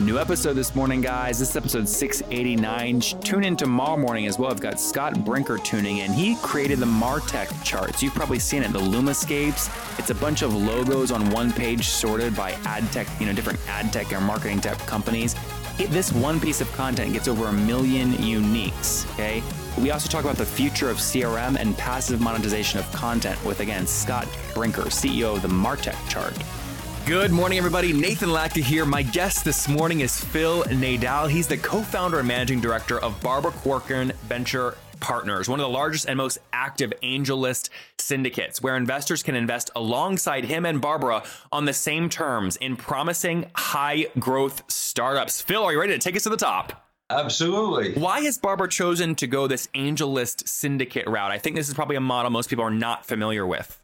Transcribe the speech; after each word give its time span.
New 0.00 0.18
episode 0.18 0.54
this 0.54 0.74
morning, 0.74 1.02
guys. 1.02 1.38
This 1.38 1.50
is 1.50 1.56
episode 1.56 1.86
689. 1.86 3.00
Tune 3.20 3.44
in 3.44 3.54
tomorrow 3.54 3.98
morning 3.98 4.26
as 4.26 4.38
well. 4.38 4.50
I've 4.50 4.58
got 4.58 4.80
Scott 4.80 5.26
Brinker 5.26 5.58
tuning 5.58 5.98
in. 5.98 6.10
He 6.10 6.36
created 6.36 6.78
the 6.78 6.86
Martech 6.86 7.62
charts. 7.64 8.02
You've 8.02 8.14
probably 8.14 8.38
seen 8.38 8.62
it, 8.62 8.72
the 8.72 8.78
Lumascapes. 8.78 9.68
It's 9.98 10.08
a 10.08 10.14
bunch 10.14 10.40
of 10.40 10.54
logos 10.54 11.10
on 11.10 11.28
one 11.28 11.52
page 11.52 11.84
sorted 11.88 12.34
by 12.34 12.52
ad 12.64 12.90
tech, 12.92 13.08
you 13.20 13.26
know, 13.26 13.34
different 13.34 13.58
ad 13.68 13.92
tech 13.92 14.10
or 14.10 14.22
marketing 14.22 14.62
tech 14.62 14.78
companies. 14.78 15.36
This 15.76 16.12
one 16.14 16.40
piece 16.40 16.62
of 16.62 16.72
content 16.72 17.12
gets 17.12 17.28
over 17.28 17.48
a 17.48 17.52
million 17.52 18.12
uniques, 18.12 19.10
okay? 19.12 19.42
We 19.78 19.90
also 19.90 20.08
talk 20.08 20.24
about 20.24 20.36
the 20.36 20.46
future 20.46 20.88
of 20.88 20.96
CRM 20.96 21.56
and 21.56 21.76
passive 21.76 22.22
monetization 22.22 22.78
of 22.78 22.90
content 22.92 23.42
with, 23.44 23.60
again, 23.60 23.86
Scott 23.86 24.26
Brinker, 24.54 24.84
CEO 24.84 25.36
of 25.36 25.42
the 25.42 25.48
Martech 25.48 26.08
chart. 26.08 26.34
Good 27.10 27.32
morning, 27.32 27.58
everybody. 27.58 27.92
Nathan 27.92 28.28
Latka 28.28 28.62
here. 28.62 28.86
My 28.86 29.02
guest 29.02 29.44
this 29.44 29.68
morning 29.68 29.98
is 29.98 30.22
Phil 30.22 30.62
Nadel. 30.66 31.28
He's 31.28 31.48
the 31.48 31.56
co 31.56 31.82
founder 31.82 32.20
and 32.20 32.28
managing 32.28 32.60
director 32.60 33.00
of 33.00 33.20
Barbara 33.20 33.50
Corcoran 33.50 34.12
Venture 34.28 34.78
Partners, 35.00 35.48
one 35.48 35.58
of 35.58 35.64
the 35.64 35.72
largest 35.72 36.06
and 36.06 36.16
most 36.16 36.38
active 36.52 36.92
angel 37.02 37.36
list 37.36 37.70
syndicates, 37.98 38.62
where 38.62 38.76
investors 38.76 39.24
can 39.24 39.34
invest 39.34 39.70
alongside 39.74 40.44
him 40.44 40.64
and 40.64 40.80
Barbara 40.80 41.24
on 41.50 41.64
the 41.64 41.72
same 41.72 42.08
terms 42.08 42.54
in 42.54 42.76
promising 42.76 43.50
high 43.56 44.06
growth 44.20 44.62
startups. 44.70 45.42
Phil, 45.42 45.64
are 45.64 45.72
you 45.72 45.80
ready 45.80 45.92
to 45.92 45.98
take 45.98 46.14
us 46.14 46.22
to 46.22 46.28
the 46.28 46.36
top? 46.36 46.86
Absolutely. 47.10 47.94
Why 47.94 48.20
has 48.20 48.38
Barbara 48.38 48.68
chosen 48.68 49.16
to 49.16 49.26
go 49.26 49.48
this 49.48 49.68
angel 49.74 50.12
list 50.12 50.48
syndicate 50.48 51.08
route? 51.08 51.32
I 51.32 51.38
think 51.38 51.56
this 51.56 51.68
is 51.68 51.74
probably 51.74 51.96
a 51.96 52.00
model 52.00 52.30
most 52.30 52.48
people 52.48 52.64
are 52.64 52.70
not 52.70 53.04
familiar 53.04 53.44
with. 53.44 53.79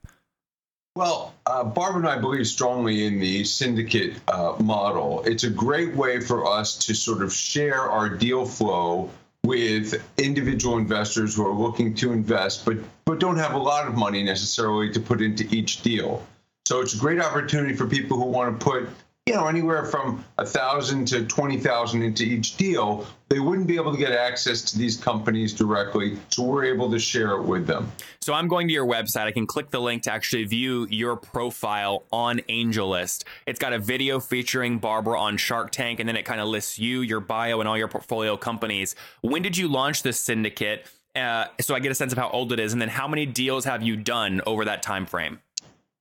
Well, 0.96 1.34
uh, 1.44 1.62
Barbara 1.62 1.98
and 1.98 2.08
I 2.08 2.18
believe 2.18 2.46
strongly 2.46 3.04
in 3.04 3.20
the 3.20 3.44
syndicate 3.44 4.14
uh, 4.28 4.56
model. 4.58 5.22
It's 5.26 5.44
a 5.44 5.50
great 5.50 5.94
way 5.94 6.20
for 6.20 6.46
us 6.46 6.74
to 6.86 6.94
sort 6.94 7.22
of 7.22 7.34
share 7.34 7.82
our 7.82 8.08
deal 8.08 8.46
flow 8.46 9.10
with 9.44 10.02
individual 10.16 10.78
investors 10.78 11.36
who 11.36 11.46
are 11.46 11.52
looking 11.52 11.94
to 11.96 12.12
invest, 12.12 12.64
but 12.64 12.78
but 13.04 13.20
don't 13.20 13.36
have 13.36 13.52
a 13.52 13.58
lot 13.58 13.86
of 13.86 13.94
money 13.94 14.22
necessarily 14.22 14.90
to 14.90 14.98
put 14.98 15.20
into 15.20 15.46
each 15.54 15.82
deal. 15.82 16.26
So 16.64 16.80
it's 16.80 16.94
a 16.94 16.98
great 16.98 17.20
opportunity 17.20 17.74
for 17.76 17.86
people 17.86 18.16
who 18.16 18.24
want 18.24 18.58
to 18.58 18.64
put 18.64 18.88
you 19.26 19.34
know, 19.34 19.48
anywhere 19.48 19.84
from 19.84 20.24
a 20.38 20.46
thousand 20.46 21.08
to 21.08 21.26
twenty 21.26 21.58
thousand 21.58 22.02
into 22.02 22.22
each 22.22 22.56
deal, 22.56 23.04
they 23.28 23.40
wouldn't 23.40 23.66
be 23.66 23.74
able 23.74 23.90
to 23.90 23.98
get 23.98 24.12
access 24.12 24.62
to 24.62 24.78
these 24.78 24.96
companies 24.96 25.52
directly. 25.52 26.16
So 26.28 26.44
we're 26.44 26.64
able 26.64 26.88
to 26.92 26.98
share 27.00 27.32
it 27.32 27.42
with 27.42 27.66
them. 27.66 27.90
So 28.20 28.34
I'm 28.34 28.46
going 28.46 28.68
to 28.68 28.72
your 28.72 28.86
website. 28.86 29.26
I 29.26 29.32
can 29.32 29.44
click 29.44 29.70
the 29.70 29.80
link 29.80 30.04
to 30.04 30.12
actually 30.12 30.44
view 30.44 30.86
your 30.90 31.16
profile 31.16 32.04
on 32.12 32.38
AngelList. 32.48 33.24
It's 33.46 33.58
got 33.58 33.72
a 33.72 33.80
video 33.80 34.20
featuring 34.20 34.78
Barbara 34.78 35.18
on 35.18 35.38
Shark 35.38 35.72
Tank, 35.72 35.98
and 35.98 36.08
then 36.08 36.16
it 36.16 36.24
kind 36.24 36.40
of 36.40 36.46
lists 36.46 36.78
you, 36.78 37.00
your 37.00 37.20
bio, 37.20 37.58
and 37.58 37.68
all 37.68 37.76
your 37.76 37.88
portfolio 37.88 38.36
companies. 38.36 38.94
When 39.22 39.42
did 39.42 39.56
you 39.56 39.66
launch 39.66 40.04
this 40.04 40.20
syndicate? 40.20 40.86
Uh, 41.16 41.46
so 41.60 41.74
I 41.74 41.80
get 41.80 41.90
a 41.90 41.96
sense 41.96 42.12
of 42.12 42.18
how 42.18 42.30
old 42.30 42.52
it 42.52 42.60
is, 42.60 42.72
and 42.72 42.80
then 42.80 42.90
how 42.90 43.08
many 43.08 43.26
deals 43.26 43.64
have 43.64 43.82
you 43.82 43.96
done 43.96 44.40
over 44.46 44.66
that 44.66 44.82
time 44.82 45.04
frame? 45.04 45.40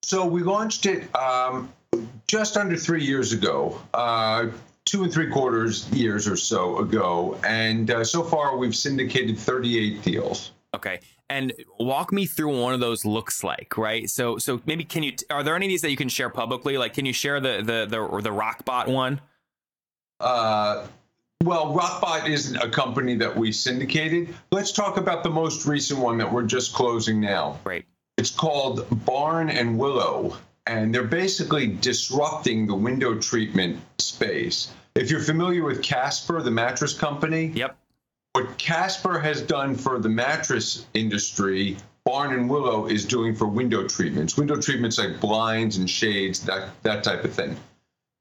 So 0.04 0.28
we 0.28 0.44
launched 0.44 0.86
it 0.86 1.16
um, 1.16 1.74
just 2.28 2.58
under 2.58 2.76
three 2.76 3.04
years 3.04 3.34
ago, 3.34 3.80
uh, 3.94 4.48
two 4.86 5.04
and 5.04 5.12
three 5.12 5.30
quarters 5.30 5.90
years 5.92 6.28
or 6.28 6.36
so 6.36 6.80
ago, 6.80 7.40
and 7.44 7.90
uh, 7.92 8.04
so 8.04 8.24
far 8.24 8.58
we've 8.58 8.76
syndicated 8.76 9.38
38 9.38 10.02
deals. 10.04 10.52
Okay, 10.74 11.00
and 11.30 11.54
walk 11.80 12.12
me 12.12 12.26
through 12.26 12.60
one 12.60 12.74
of 12.74 12.80
those 12.80 13.06
looks 13.06 13.44
like, 13.44 13.78
right? 13.78 14.10
So, 14.10 14.38
so 14.38 14.62
maybe 14.66 14.84
can 14.84 15.04
you? 15.04 15.14
Are 15.30 15.44
there 15.44 15.56
any 15.56 15.66
of 15.66 15.70
these 15.70 15.82
that 15.82 15.92
you 15.92 15.98
can 15.98 16.10
share 16.10 16.30
publicly? 16.30 16.78
Like, 16.78 16.94
can 16.94 17.06
you 17.06 17.14
share 17.14 17.40
the 17.40 17.62
the 17.64 17.88
the 17.90 18.00
or 18.00 18.22
the 18.22 18.32
Rockbot 18.32 18.88
one? 18.88 19.22
Uh, 20.20 20.88
well, 21.44 21.74
Rockbot 21.74 22.30
isn't 22.30 22.56
a 22.58 22.70
company 22.70 23.16
that 23.16 23.36
we 23.36 23.52
syndicated. 23.52 24.34
Let's 24.52 24.72
talk 24.72 24.98
about 24.98 25.24
the 25.24 25.30
most 25.30 25.66
recent 25.66 26.00
one 26.00 26.18
that 26.18 26.32
we're 26.32 26.44
just 26.44 26.74
closing 26.74 27.20
now. 27.20 27.60
Right. 27.64 27.86
It's 28.18 28.32
called 28.32 28.88
Barn 29.06 29.50
and 29.50 29.78
Willow 29.78 30.38
and 30.68 30.94
they're 30.94 31.04
basically 31.04 31.68
disrupting 31.68 32.68
the 32.68 32.76
window 32.76 33.20
treatment 33.20 33.80
space. 34.00 34.72
If 34.96 35.12
you're 35.12 35.20
familiar 35.20 35.64
with 35.64 35.84
Casper, 35.84 36.42
the 36.42 36.52
mattress 36.52 36.94
company, 36.94 37.48
yep. 37.48 37.78
What 38.36 38.58
Casper 38.58 39.18
has 39.18 39.42
done 39.42 39.76
for 39.76 39.98
the 39.98 40.10
mattress 40.10 40.86
industry, 40.94 41.78
Barn 42.04 42.34
and 42.34 42.50
Willow 42.50 42.86
is 42.86 43.06
doing 43.06 43.34
for 43.34 43.46
window 43.46 43.88
treatments. 43.88 44.36
Window 44.36 44.60
treatments 44.60 44.98
like 44.98 45.22
blinds 45.22 45.78
and 45.78 45.90
shades, 45.90 46.42
that 46.42 46.68
that 46.84 47.06
type 47.06 47.24
of 47.24 47.32
thing. 47.32 47.56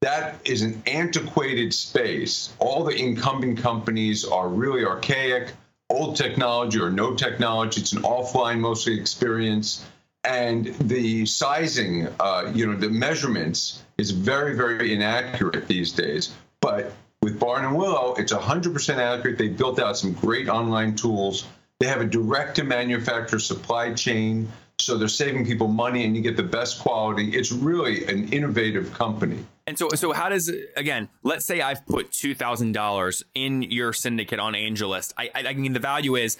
That 0.01 0.39
is 0.45 0.61
an 0.61 0.81
antiquated 0.87 1.73
space. 1.73 2.53
All 2.59 2.85
the 2.85 2.95
incumbent 2.95 3.57
companies 3.57 4.23
are 4.23 4.47
really 4.47 4.85
archaic, 4.85 5.51
old 5.89 6.15
technology 6.15 6.79
or 6.79 6.89
no 6.89 7.13
technology. 7.13 7.81
It's 7.81 7.91
an 7.91 8.03
offline 8.03 8.59
mostly 8.59 8.97
experience 8.97 9.85
and 10.25 10.65
the 10.79 11.25
sizing, 11.25 12.07
uh, 12.19 12.51
you 12.53 12.65
know, 12.65 12.75
the 12.75 12.89
measurements 12.89 13.81
is 13.97 14.11
very, 14.11 14.55
very 14.55 14.93
inaccurate 14.93 15.67
these 15.67 15.91
days. 15.91 16.33
But 16.61 16.93
with 17.21 17.39
Barn 17.39 17.65
and 17.65 17.75
Willow, 17.75 18.15
it's 18.17 18.33
100% 18.33 18.97
accurate. 18.97 19.37
They 19.37 19.49
built 19.49 19.79
out 19.79 19.97
some 19.97 20.13
great 20.13 20.49
online 20.49 20.95
tools. 20.95 21.45
They 21.79 21.87
have 21.87 22.01
a 22.01 22.05
direct 22.05 22.55
to 22.57 22.63
manufacturer 22.63 23.39
supply 23.39 23.93
chain, 23.93 24.49
so 24.79 24.97
they're 24.97 25.07
saving 25.07 25.45
people 25.45 25.67
money, 25.67 26.05
and 26.05 26.15
you 26.15 26.21
get 26.21 26.37
the 26.37 26.43
best 26.43 26.79
quality. 26.79 27.35
It's 27.35 27.51
really 27.51 28.05
an 28.05 28.33
innovative 28.33 28.93
company. 28.93 29.45
And 29.67 29.77
so, 29.77 29.89
so 29.95 30.13
how 30.13 30.29
does 30.29 30.51
again? 30.77 31.09
Let's 31.23 31.45
say 31.45 31.61
I've 31.61 31.85
put 31.87 32.11
two 32.11 32.35
thousand 32.35 32.73
dollars 32.73 33.23
in 33.33 33.63
your 33.63 33.93
syndicate 33.93 34.39
on 34.39 34.53
AngelList. 34.53 35.13
I, 35.17 35.31
I, 35.33 35.47
I 35.47 35.53
mean, 35.53 35.73
the 35.73 35.79
value 35.79 36.15
is 36.15 36.37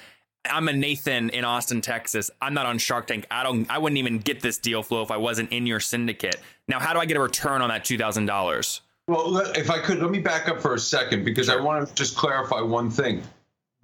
I'm 0.50 0.68
a 0.68 0.74
Nathan 0.74 1.30
in 1.30 1.46
Austin, 1.46 1.82
Texas. 1.82 2.32
I'm 2.42 2.54
not 2.54 2.66
on 2.66 2.78
Shark 2.78 3.08
Tank. 3.08 3.26
I 3.30 3.44
don't. 3.44 3.70
I 3.70 3.78
wouldn't 3.78 3.98
even 3.98 4.20
get 4.20 4.42
this 4.42 4.58
deal 4.58 4.84
flow 4.84 5.02
if 5.04 5.12
I 5.12 5.18
wasn't 5.18 5.52
in 5.52 5.66
your 5.66 5.80
syndicate. 5.80 6.38
Now, 6.68 6.80
how 6.80 6.94
do 6.94 7.00
I 7.00 7.06
get 7.06 7.18
a 7.18 7.22
return 7.22 7.62
on 7.62 7.70
that 7.70 7.86
two 7.86 7.98
thousand 7.98 8.26
dollars? 8.26 8.82
Well, 9.08 9.38
if 9.56 9.70
I 9.70 9.80
could, 9.80 10.00
let 10.00 10.10
me 10.10 10.20
back 10.20 10.50
up 10.50 10.62
for 10.62 10.74
a 10.74 10.80
second 10.80 11.26
because. 11.26 11.50
I 11.50 11.58
want 11.58 11.88
to 11.88 11.94
just 11.94 12.18
clarify 12.18 12.62
one 12.62 12.90
thing. 12.90 13.22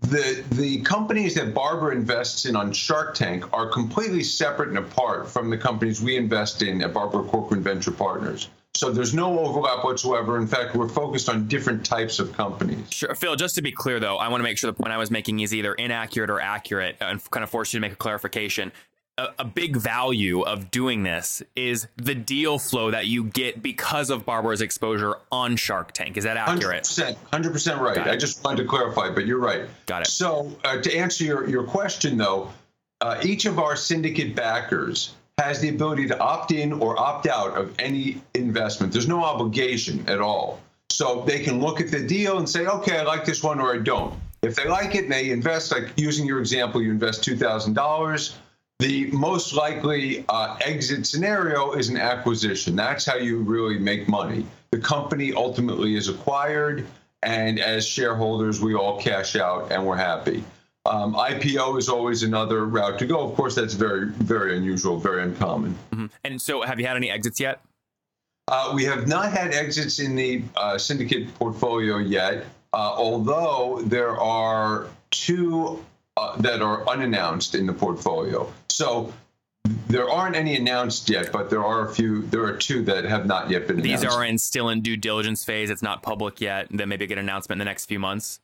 The 0.01 0.43
the 0.51 0.81
companies 0.81 1.35
that 1.35 1.53
Barbara 1.53 1.95
invests 1.95 2.45
in 2.45 2.55
on 2.55 2.71
Shark 2.71 3.13
Tank 3.13 3.45
are 3.53 3.69
completely 3.69 4.23
separate 4.23 4.69
and 4.69 4.79
apart 4.79 5.29
from 5.29 5.49
the 5.51 5.57
companies 5.57 6.01
we 6.01 6.17
invest 6.17 6.63
in 6.63 6.81
at 6.81 6.93
Barbara 6.93 7.23
Corcoran 7.23 7.61
Venture 7.61 7.91
Partners. 7.91 8.49
So 8.81 8.89
there's 8.89 9.13
no 9.13 9.37
overlap 9.37 9.85
whatsoever. 9.85 10.37
In 10.37 10.47
fact, 10.47 10.75
we're 10.75 10.89
focused 10.89 11.29
on 11.29 11.47
different 11.47 11.85
types 11.85 12.17
of 12.17 12.33
companies. 12.33 12.83
Sure, 12.89 13.13
Phil. 13.13 13.35
Just 13.35 13.53
to 13.53 13.61
be 13.61 13.71
clear, 13.71 13.99
though, 13.99 14.17
I 14.17 14.27
want 14.27 14.39
to 14.39 14.43
make 14.43 14.57
sure 14.57 14.71
the 14.71 14.75
point 14.75 14.91
I 14.91 14.97
was 14.97 15.11
making 15.11 15.39
is 15.39 15.53
either 15.53 15.75
inaccurate 15.75 16.31
or 16.31 16.39
accurate, 16.39 16.95
and 16.99 17.21
kind 17.29 17.43
of 17.43 17.51
force 17.51 17.71
you 17.71 17.79
to 17.79 17.81
make 17.81 17.91
a 17.91 17.95
clarification. 17.95 18.71
A, 19.19 19.27
a 19.37 19.45
big 19.45 19.77
value 19.77 20.41
of 20.41 20.71
doing 20.71 21.03
this 21.03 21.43
is 21.55 21.89
the 21.97 22.15
deal 22.15 22.57
flow 22.57 22.89
that 22.89 23.05
you 23.05 23.25
get 23.25 23.61
because 23.61 24.09
of 24.09 24.25
Barbara's 24.25 24.61
exposure 24.61 25.13
on 25.31 25.57
Shark 25.57 25.91
Tank. 25.91 26.17
Is 26.17 26.23
that 26.23 26.37
accurate? 26.37 26.85
100%, 26.85 27.15
100% 27.31 27.79
right. 27.79 27.99
I 27.99 28.17
just 28.17 28.43
wanted 28.43 28.63
to 28.63 28.67
clarify, 28.67 29.11
but 29.11 29.27
you're 29.27 29.37
right. 29.37 29.65
Got 29.85 30.01
it. 30.01 30.07
So 30.07 30.57
uh, 30.63 30.81
to 30.81 30.97
answer 30.97 31.23
your, 31.23 31.47
your 31.47 31.65
question, 31.65 32.17
though, 32.17 32.49
uh, 32.99 33.21
each 33.21 33.45
of 33.45 33.59
our 33.59 33.75
syndicate 33.75 34.35
backers 34.35 35.13
has 35.41 35.59
the 35.59 35.69
ability 35.69 36.07
to 36.07 36.19
opt 36.19 36.51
in 36.51 36.73
or 36.73 36.99
opt 36.99 37.27
out 37.27 37.57
of 37.57 37.73
any 37.79 38.21
investment. 38.33 38.93
There's 38.93 39.07
no 39.07 39.23
obligation 39.23 40.07
at 40.07 40.21
all. 40.21 40.59
So 40.89 41.23
they 41.25 41.39
can 41.39 41.59
look 41.59 41.79
at 41.81 41.89
the 41.89 42.05
deal 42.05 42.37
and 42.37 42.47
say, 42.47 42.65
okay, 42.65 42.99
I 42.99 43.03
like 43.03 43.25
this 43.25 43.41
one 43.41 43.59
or 43.59 43.73
I 43.73 43.79
don't. 43.79 44.13
If 44.41 44.55
they 44.55 44.67
like 44.67 44.95
it 44.95 45.03
and 45.03 45.11
they 45.11 45.29
invest, 45.29 45.71
like 45.71 45.93
using 45.97 46.25
your 46.25 46.39
example, 46.39 46.81
you 46.81 46.91
invest 46.91 47.23
$2,000, 47.23 48.33
the 48.79 49.11
most 49.11 49.53
likely 49.53 50.25
uh, 50.27 50.57
exit 50.61 51.05
scenario 51.05 51.73
is 51.73 51.89
an 51.89 51.97
acquisition. 51.97 52.75
That's 52.75 53.05
how 53.05 53.15
you 53.15 53.37
really 53.37 53.77
make 53.77 54.09
money. 54.09 54.45
The 54.71 54.79
company 54.79 55.33
ultimately 55.33 55.95
is 55.95 56.09
acquired, 56.09 56.87
and 57.21 57.59
as 57.59 57.85
shareholders, 57.85 58.59
we 58.59 58.73
all 58.73 58.99
cash 58.99 59.35
out 59.35 59.71
and 59.71 59.85
we're 59.85 59.97
happy. 59.97 60.43
Um, 60.85 61.13
IPO 61.13 61.77
is 61.77 61.89
always 61.89 62.23
another 62.23 62.65
route 62.65 62.97
to 62.99 63.05
go. 63.05 63.19
Of 63.29 63.35
course, 63.35 63.53
that's 63.55 63.75
very, 63.75 64.07
very 64.09 64.57
unusual, 64.57 64.97
very 64.97 65.21
uncommon. 65.21 65.75
Mm-hmm. 65.91 66.05
And 66.23 66.41
so, 66.41 66.63
have 66.63 66.79
you 66.79 66.87
had 66.87 66.97
any 66.97 67.11
exits 67.11 67.39
yet? 67.39 67.61
Uh, 68.47 68.71
we 68.73 68.83
have 68.85 69.07
not 69.07 69.31
had 69.31 69.53
exits 69.53 69.99
in 69.99 70.15
the 70.15 70.41
uh, 70.57 70.77
syndicate 70.77 71.33
portfolio 71.35 71.97
yet. 71.97 72.45
uh, 72.73 72.77
although 72.77 73.81
there 73.85 74.19
are 74.19 74.87
two 75.11 75.83
uh, 76.17 76.35
that 76.37 76.61
are 76.61 76.87
unannounced 76.89 77.53
in 77.55 77.65
the 77.65 77.73
portfolio. 77.73 78.51
So 78.69 79.13
there 79.87 80.09
aren't 80.09 80.35
any 80.35 80.55
announced 80.57 81.09
yet, 81.09 81.31
but 81.31 81.49
there 81.49 81.63
are 81.63 81.87
a 81.87 81.93
few. 81.93 82.23
There 82.23 82.43
are 82.43 82.57
two 82.57 82.81
that 82.83 83.05
have 83.05 83.25
not 83.25 83.49
yet 83.49 83.67
been 83.67 83.81
These 83.81 84.01
announced. 84.01 84.17
are 84.17 84.25
in 84.25 84.37
still 84.37 84.69
in 84.69 84.81
due 84.81 84.97
diligence 84.97 85.43
phase. 85.45 85.69
It's 85.69 85.83
not 85.83 86.01
public 86.01 86.41
yet. 86.41 86.67
Then 86.71 86.89
maybe 86.89 87.05
get 87.07 87.17
an 87.19 87.25
announcement 87.25 87.61
in 87.61 87.65
the 87.65 87.69
next 87.69 87.85
few 87.85 87.99
months. 87.99 88.39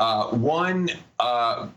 Uh, 0.00 0.28
one 0.28 0.88
uh, 1.18 1.68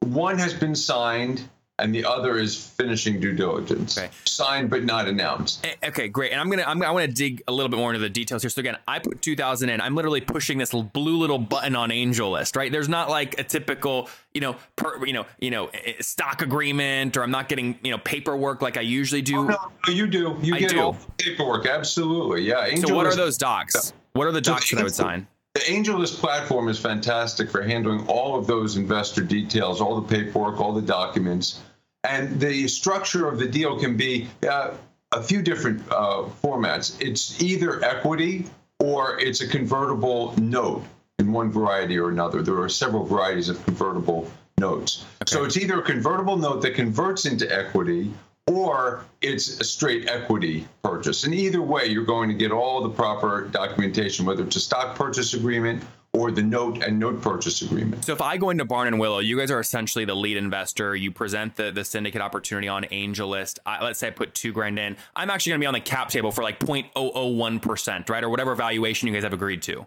one 0.00 0.38
has 0.38 0.52
been 0.52 0.74
signed, 0.74 1.48
and 1.78 1.94
the 1.94 2.04
other 2.04 2.36
is 2.36 2.56
finishing 2.56 3.20
due 3.20 3.32
diligence. 3.32 3.96
Okay. 3.96 4.10
Signed 4.24 4.70
but 4.70 4.82
not 4.82 5.06
announced. 5.06 5.64
Eh, 5.64 5.88
Okay, 5.88 6.08
great. 6.08 6.32
And 6.32 6.40
I'm 6.40 6.50
gonna 6.50 6.64
I'm, 6.66 6.82
I 6.82 6.90
want 6.90 7.06
to 7.06 7.12
dig 7.12 7.42
a 7.46 7.52
little 7.52 7.68
bit 7.68 7.76
more 7.76 7.90
into 7.90 8.00
the 8.00 8.08
details 8.08 8.42
here. 8.42 8.50
So 8.50 8.58
again, 8.58 8.76
I 8.88 8.98
put 8.98 9.22
2000 9.22 9.68
in. 9.68 9.80
I'm 9.80 9.94
literally 9.94 10.20
pushing 10.20 10.58
this 10.58 10.72
blue 10.72 11.16
little 11.16 11.38
button 11.38 11.76
on 11.76 11.92
Angel 11.92 12.32
List, 12.32 12.56
right? 12.56 12.72
There's 12.72 12.88
not 12.88 13.08
like 13.08 13.38
a 13.38 13.44
typical 13.44 14.08
you 14.34 14.40
know 14.40 14.56
per, 14.74 15.06
you 15.06 15.12
know 15.12 15.26
you 15.38 15.52
know 15.52 15.66
eh, 15.68 15.92
stock 16.00 16.42
agreement, 16.42 17.16
or 17.16 17.22
I'm 17.22 17.30
not 17.30 17.48
getting 17.48 17.78
you 17.84 17.92
know 17.92 17.98
paperwork 17.98 18.62
like 18.62 18.76
I 18.76 18.82
usually 18.82 19.22
do. 19.22 19.44
No, 19.46 19.56
no, 19.86 19.92
you 19.92 20.08
do. 20.08 20.36
You 20.42 20.56
I 20.56 20.58
get 20.58 20.70
do. 20.70 20.80
all 20.80 20.96
paperwork. 21.18 21.66
Absolutely. 21.66 22.42
Yeah. 22.42 22.66
Angel 22.66 22.88
so 22.90 22.96
what 22.96 23.06
are 23.06 23.14
those 23.14 23.38
docs? 23.38 23.92
What 24.12 24.26
are 24.26 24.32
the 24.32 24.44
So 24.44 24.54
docs 24.54 24.70
that 24.72 24.80
I 24.80 24.82
would 24.82 24.94
sign? 24.94 25.28
The 25.54 25.60
AngelList 25.60 26.18
platform 26.18 26.68
is 26.68 26.78
fantastic 26.78 27.50
for 27.50 27.62
handling 27.62 28.06
all 28.06 28.38
of 28.38 28.46
those 28.46 28.76
investor 28.76 29.22
details, 29.22 29.80
all 29.80 30.00
the 30.00 30.06
paperwork, 30.06 30.60
all 30.60 30.72
the 30.72 30.80
documents. 30.80 31.60
And 32.04 32.38
the 32.38 32.68
structure 32.68 33.28
of 33.28 33.40
the 33.40 33.48
deal 33.48 33.78
can 33.78 33.96
be 33.96 34.28
uh, 34.48 34.70
a 35.10 35.22
few 35.22 35.42
different 35.42 35.82
uh, 35.90 36.26
formats. 36.40 36.96
It's 37.00 37.42
either 37.42 37.84
equity 37.84 38.46
or 38.78 39.18
it's 39.18 39.40
a 39.40 39.48
convertible 39.48 40.34
note 40.38 40.84
in 41.18 41.32
one 41.32 41.50
variety 41.50 41.98
or 41.98 42.10
another. 42.10 42.42
There 42.42 42.60
are 42.60 42.68
several 42.68 43.04
varieties 43.04 43.48
of 43.48 43.62
convertible 43.64 44.30
notes. 44.56 45.04
So 45.26 45.44
it's 45.44 45.56
either 45.56 45.80
a 45.80 45.82
convertible 45.82 46.36
note 46.36 46.62
that 46.62 46.74
converts 46.74 47.26
into 47.26 47.52
equity 47.52 48.12
or 48.50 49.04
it's 49.22 49.60
a 49.60 49.64
straight 49.64 50.08
equity 50.08 50.66
purchase. 50.82 51.24
And 51.24 51.34
either 51.34 51.62
way, 51.62 51.86
you're 51.86 52.04
going 52.04 52.28
to 52.28 52.34
get 52.34 52.50
all 52.50 52.82
the 52.82 52.90
proper 52.90 53.48
documentation, 53.48 54.26
whether 54.26 54.42
it's 54.42 54.56
a 54.56 54.60
stock 54.60 54.96
purchase 54.96 55.34
agreement 55.34 55.82
or 56.12 56.32
the 56.32 56.42
note 56.42 56.82
and 56.82 56.98
note 56.98 57.22
purchase 57.22 57.62
agreement. 57.62 58.04
So 58.04 58.12
if 58.12 58.20
I 58.20 58.36
go 58.36 58.50
into 58.50 58.64
Barn 58.64 58.88
and 58.88 58.98
Willow, 58.98 59.20
you 59.20 59.38
guys 59.38 59.50
are 59.52 59.60
essentially 59.60 60.04
the 60.04 60.16
lead 60.16 60.36
investor. 60.36 60.96
You 60.96 61.12
present 61.12 61.54
the 61.54 61.70
the 61.70 61.84
syndicate 61.84 62.20
opportunity 62.20 62.66
on 62.66 62.84
Angel 62.90 63.28
List. 63.28 63.60
I, 63.64 63.84
let's 63.84 64.00
say 64.00 64.08
I 64.08 64.10
put 64.10 64.34
two 64.34 64.52
grand 64.52 64.78
in. 64.78 64.96
I'm 65.14 65.30
actually 65.30 65.50
going 65.50 65.60
to 65.60 65.62
be 65.62 65.68
on 65.68 65.74
the 65.74 65.80
cap 65.80 66.08
table 66.08 66.32
for 66.32 66.42
like 66.42 66.58
0.001 66.58 67.62
percent, 67.62 68.10
right, 68.10 68.24
or 68.24 68.28
whatever 68.28 68.56
valuation 68.56 69.06
you 69.06 69.14
guys 69.14 69.22
have 69.22 69.32
agreed 69.32 69.62
to. 69.62 69.86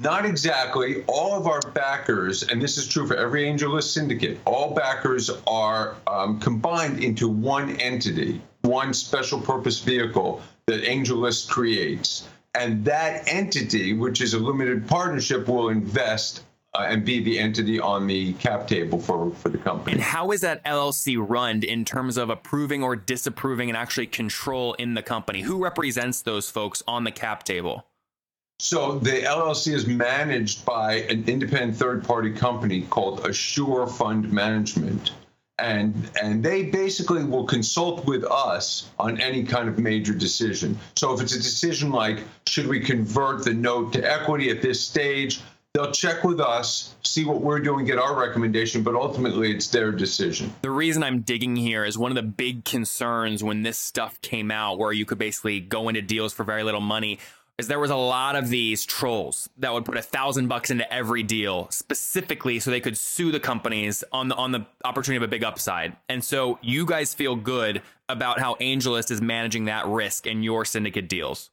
Not 0.00 0.26
exactly. 0.26 1.04
All 1.06 1.38
of 1.38 1.46
our 1.46 1.60
backers, 1.72 2.42
and 2.42 2.60
this 2.60 2.76
is 2.78 2.88
true 2.88 3.06
for 3.06 3.16
every 3.16 3.44
AngelList 3.44 3.92
syndicate, 3.92 4.38
all 4.44 4.74
backers 4.74 5.30
are 5.46 5.96
um, 6.08 6.40
combined 6.40 7.02
into 7.02 7.28
one 7.28 7.76
entity, 7.76 8.42
one 8.62 8.92
special 8.92 9.40
purpose 9.40 9.80
vehicle 9.80 10.42
that 10.66 10.82
AngelList 10.82 11.48
creates. 11.48 12.28
And 12.56 12.84
that 12.84 13.28
entity, 13.28 13.92
which 13.92 14.20
is 14.20 14.34
a 14.34 14.38
limited 14.38 14.86
partnership, 14.86 15.48
will 15.48 15.68
invest 15.68 16.42
uh, 16.74 16.86
and 16.88 17.04
be 17.04 17.22
the 17.22 17.38
entity 17.38 17.78
on 17.78 18.06
the 18.08 18.32
cap 18.34 18.66
table 18.66 18.98
for, 18.98 19.30
for 19.36 19.48
the 19.48 19.58
company. 19.58 19.92
And 19.92 20.02
how 20.02 20.32
is 20.32 20.40
that 20.40 20.64
LLC 20.64 21.16
run 21.18 21.62
in 21.62 21.84
terms 21.84 22.16
of 22.16 22.30
approving 22.30 22.82
or 22.82 22.96
disapproving 22.96 23.68
and 23.68 23.76
actually 23.76 24.08
control 24.08 24.74
in 24.74 24.94
the 24.94 25.02
company? 25.02 25.42
Who 25.42 25.62
represents 25.62 26.22
those 26.22 26.50
folks 26.50 26.82
on 26.88 27.04
the 27.04 27.12
cap 27.12 27.44
table? 27.44 27.86
So 28.60 28.98
the 28.98 29.22
LLC 29.22 29.74
is 29.74 29.86
managed 29.86 30.64
by 30.64 30.94
an 30.94 31.24
independent 31.26 31.76
third-party 31.76 32.32
company 32.32 32.82
called 32.82 33.26
Assure 33.26 33.86
Fund 33.86 34.32
Management. 34.32 35.10
And, 35.58 36.10
and 36.20 36.42
they 36.42 36.64
basically 36.64 37.24
will 37.24 37.44
consult 37.44 38.06
with 38.06 38.24
us 38.24 38.90
on 38.98 39.20
any 39.20 39.44
kind 39.44 39.68
of 39.68 39.78
major 39.78 40.12
decision. 40.12 40.78
So 40.96 41.14
if 41.14 41.20
it's 41.20 41.34
a 41.34 41.38
decision 41.38 41.90
like, 41.90 42.20
should 42.46 42.66
we 42.66 42.80
convert 42.80 43.44
the 43.44 43.54
note 43.54 43.92
to 43.94 44.08
equity 44.08 44.50
at 44.50 44.62
this 44.62 44.80
stage, 44.80 45.40
they'll 45.74 45.92
check 45.92 46.22
with 46.22 46.40
us, 46.40 46.94
see 47.02 47.24
what 47.24 47.40
we're 47.40 47.60
doing, 47.60 47.84
get 47.84 47.98
our 47.98 48.18
recommendation, 48.18 48.82
but 48.82 48.94
ultimately 48.94 49.52
it's 49.52 49.68
their 49.68 49.92
decision. 49.92 50.52
The 50.62 50.70
reason 50.70 51.02
I'm 51.02 51.20
digging 51.20 51.56
here 51.56 51.84
is 51.84 51.98
one 51.98 52.12
of 52.12 52.16
the 52.16 52.22
big 52.22 52.64
concerns 52.64 53.42
when 53.42 53.62
this 53.62 53.78
stuff 53.78 54.20
came 54.20 54.50
out, 54.50 54.78
where 54.78 54.92
you 54.92 55.04
could 55.04 55.18
basically 55.18 55.60
go 55.60 55.88
into 55.88 56.02
deals 56.02 56.32
for 56.32 56.44
very 56.44 56.62
little 56.62 56.80
money, 56.80 57.18
is 57.58 57.68
there 57.68 57.78
was 57.78 57.90
a 57.90 57.96
lot 57.96 58.34
of 58.34 58.48
these 58.48 58.84
trolls 58.84 59.48
that 59.58 59.72
would 59.72 59.84
put 59.84 59.96
a 59.96 60.02
thousand 60.02 60.48
bucks 60.48 60.70
into 60.70 60.92
every 60.92 61.22
deal 61.22 61.68
specifically 61.70 62.58
so 62.58 62.70
they 62.70 62.80
could 62.80 62.96
sue 62.96 63.30
the 63.30 63.38
companies 63.38 64.02
on 64.12 64.28
the 64.28 64.34
on 64.34 64.50
the 64.52 64.66
opportunity 64.84 65.16
of 65.16 65.22
a 65.22 65.28
big 65.28 65.44
upside. 65.44 65.96
And 66.08 66.24
so 66.24 66.58
you 66.62 66.84
guys 66.84 67.14
feel 67.14 67.36
good 67.36 67.82
about 68.08 68.40
how 68.40 68.54
AngelList 68.56 69.10
is 69.10 69.20
managing 69.20 69.66
that 69.66 69.86
risk 69.86 70.26
in 70.26 70.42
your 70.42 70.64
syndicate 70.64 71.08
deals. 71.08 71.50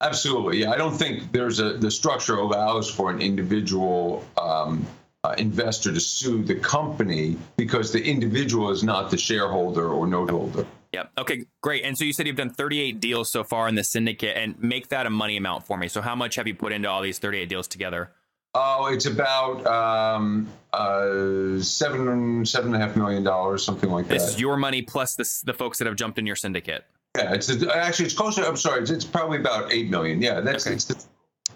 Absolutely. 0.00 0.58
Yeah, 0.58 0.70
I 0.70 0.76
don't 0.76 0.96
think 0.96 1.32
there's 1.32 1.60
a 1.60 1.74
the 1.74 1.90
structure 1.90 2.36
allows 2.36 2.90
for 2.90 3.10
an 3.10 3.20
individual 3.20 4.24
um, 4.40 4.86
uh, 5.24 5.34
investor 5.38 5.92
to 5.92 6.00
sue 6.00 6.42
the 6.42 6.54
company 6.56 7.36
because 7.56 7.92
the 7.92 8.02
individual 8.02 8.70
is 8.70 8.82
not 8.82 9.10
the 9.10 9.18
shareholder 9.18 9.88
or 9.88 10.06
note 10.06 10.30
holder. 10.30 10.66
Yep. 10.92 11.12
Okay, 11.18 11.44
great. 11.60 11.84
And 11.84 11.96
so 11.98 12.04
you 12.04 12.12
said 12.12 12.26
you've 12.26 12.36
done 12.36 12.50
38 12.50 12.98
deals 13.00 13.30
so 13.30 13.44
far 13.44 13.68
in 13.68 13.74
the 13.74 13.84
syndicate 13.84 14.36
and 14.36 14.58
make 14.62 14.88
that 14.88 15.06
a 15.06 15.10
money 15.10 15.36
amount 15.36 15.66
for 15.66 15.76
me. 15.76 15.88
So 15.88 16.00
how 16.00 16.14
much 16.14 16.36
have 16.36 16.46
you 16.46 16.54
put 16.54 16.72
into 16.72 16.88
all 16.88 17.02
these 17.02 17.18
38 17.18 17.48
deals 17.48 17.66
together? 17.68 18.10
Oh, 18.54 18.86
it's 18.90 19.04
about 19.04 19.66
um, 19.66 20.48
uh, 20.72 21.60
seven 21.60 22.46
seven 22.46 22.72
and 22.74 22.82
a 22.82 22.86
half 22.86 22.96
million 22.96 23.22
dollars, 23.22 23.62
something 23.62 23.90
like 23.90 24.08
that. 24.08 24.14
This 24.14 24.24
that. 24.24 24.34
is 24.34 24.40
your 24.40 24.56
money 24.56 24.80
plus 24.82 25.14
the, 25.16 25.28
the 25.44 25.52
folks 25.52 25.78
that 25.78 25.86
have 25.86 25.96
jumped 25.96 26.18
in 26.18 26.26
your 26.26 26.34
syndicate. 26.34 26.84
yeah, 27.16 27.34
it's 27.34 27.50
actually 27.66 28.06
it's 28.06 28.14
closer. 28.14 28.42
I'm 28.44 28.56
sorry, 28.56 28.80
it's, 28.80 28.90
it's 28.90 29.04
probably 29.04 29.38
about 29.38 29.70
eight 29.72 29.90
million. 29.90 30.22
Yeah, 30.22 30.40
that's 30.40 30.66
Okay. 30.66 30.74
it's 30.74 30.86
the, 30.86 31.04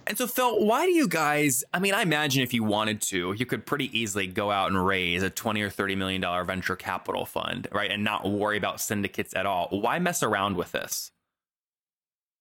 And 0.07 0.19
so, 0.19 0.27
Phil, 0.27 0.65
why 0.65 0.87
do 0.87 0.93
you 0.93 1.07
guys? 1.07 1.65
I 1.73 1.79
mean, 1.79 1.95
I 1.95 2.03
imagine 2.03 2.43
if 2.43 2.53
you 2.53 2.65
wanted 2.65 3.01
to, 3.03 3.33
you 3.33 3.47
could 3.47 3.67
pretty 3.67 3.97
easily 3.99 4.27
go 4.27 4.51
out 4.51 4.71
and 4.71 4.85
raise 4.85 5.23
a 5.23 5.31
twenty 5.31 5.63
or 5.63 5.71
thirty 5.71 5.95
million 5.95 6.21
dollar 6.21 6.45
venture 6.45 6.77
capital 6.77 7.25
fund, 7.25 7.69
right, 7.73 7.91
and 7.91 8.03
not 8.03 8.29
worry 8.29 8.57
about 8.57 8.81
syndicates 8.81 9.35
at 9.35 9.47
all. 9.47 9.69
Why 9.71 9.99
mess 9.99 10.23
around 10.23 10.57
with 10.57 10.73
this? 10.73 11.11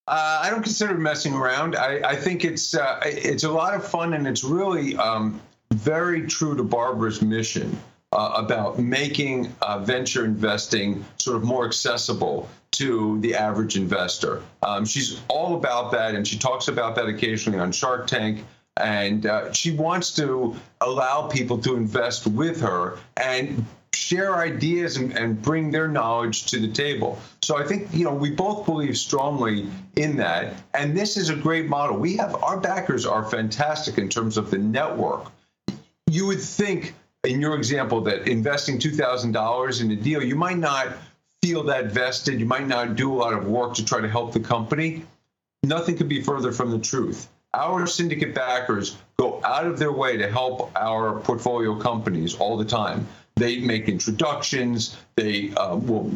Uh, 0.07 0.41
I 0.43 0.49
don't 0.49 0.63
consider 0.63 0.95
messing 0.95 1.33
around. 1.33 1.75
I, 1.75 2.01
I 2.09 2.15
think 2.15 2.43
it's 2.43 2.73
uh, 2.73 2.99
it's 3.03 3.43
a 3.43 3.51
lot 3.51 3.75
of 3.75 3.87
fun 3.87 4.13
and 4.13 4.27
it's 4.27 4.43
really 4.43 4.95
um, 4.97 5.39
very 5.71 6.27
true 6.27 6.55
to 6.57 6.63
Barbara's 6.63 7.21
mission 7.21 7.79
uh, 8.11 8.33
about 8.35 8.79
making 8.79 9.53
uh, 9.61 9.79
venture 9.79 10.25
investing 10.25 11.05
sort 11.17 11.37
of 11.37 11.43
more 11.43 11.65
accessible 11.65 12.49
to 12.71 13.19
the 13.19 13.35
average 13.35 13.77
investor. 13.77 14.41
Um, 14.63 14.85
she's 14.85 15.21
all 15.27 15.55
about 15.55 15.91
that, 15.91 16.15
and 16.15 16.27
she 16.27 16.37
talks 16.37 16.67
about 16.67 16.95
that 16.95 17.07
occasionally 17.07 17.59
on 17.59 17.71
Shark 17.71 18.07
Tank. 18.07 18.43
And 18.77 19.25
uh, 19.25 19.51
she 19.51 19.71
wants 19.71 20.15
to 20.15 20.55
allow 20.79 21.27
people 21.27 21.57
to 21.59 21.75
invest 21.75 22.25
with 22.25 22.61
her 22.61 22.97
and 23.17 23.65
share 23.93 24.35
ideas 24.35 24.95
and, 24.97 25.11
and 25.17 25.41
bring 25.41 25.71
their 25.71 25.87
knowledge 25.87 26.47
to 26.47 26.59
the 26.59 26.69
table. 26.69 27.19
So 27.43 27.57
I 27.57 27.65
think 27.65 27.93
you 27.93 28.05
know 28.05 28.13
we 28.13 28.31
both 28.31 28.65
believe 28.65 28.97
strongly 28.97 29.67
in 29.95 30.17
that, 30.17 30.53
and 30.73 30.97
this 30.97 31.17
is 31.17 31.29
a 31.29 31.35
great 31.35 31.67
model. 31.67 31.97
We 31.97 32.17
have 32.17 32.35
our 32.41 32.59
backers 32.59 33.05
are 33.05 33.23
fantastic 33.29 33.97
in 33.97 34.09
terms 34.09 34.37
of 34.37 34.49
the 34.51 34.57
network. 34.57 35.31
You 36.09 36.25
would 36.27 36.41
think 36.41 36.93
in 37.23 37.39
your 37.41 37.55
example 37.55 38.01
that 38.01 38.27
investing 38.27 38.79
two 38.79 38.91
thousand 38.91 39.31
dollars 39.31 39.81
in 39.81 39.91
a 39.91 39.95
deal, 39.95 40.23
you 40.23 40.35
might 40.35 40.57
not 40.57 40.89
feel 41.41 41.63
that 41.63 41.87
vested. 41.87 42.39
You 42.39 42.45
might 42.45 42.67
not 42.67 42.95
do 42.95 43.13
a 43.13 43.15
lot 43.15 43.33
of 43.33 43.45
work 43.47 43.75
to 43.75 43.85
try 43.85 44.01
to 44.01 44.09
help 44.09 44.33
the 44.33 44.39
company. 44.39 45.03
Nothing 45.63 45.97
could 45.97 46.09
be 46.09 46.21
further 46.21 46.51
from 46.51 46.71
the 46.71 46.79
truth. 46.79 47.29
Our 47.53 47.85
syndicate 47.85 48.33
backers 48.33 48.97
go 49.17 49.41
out 49.43 49.67
of 49.67 49.77
their 49.77 49.91
way 49.91 50.17
to 50.17 50.31
help 50.31 50.71
our 50.75 51.19
portfolio 51.19 51.77
companies 51.77 52.35
all 52.35 52.57
the 52.57 52.65
time. 52.65 53.07
They 53.35 53.59
make 53.59 53.87
introductions. 53.87 54.97
They 55.15 55.51
uh, 55.55 55.75
will 55.75 56.09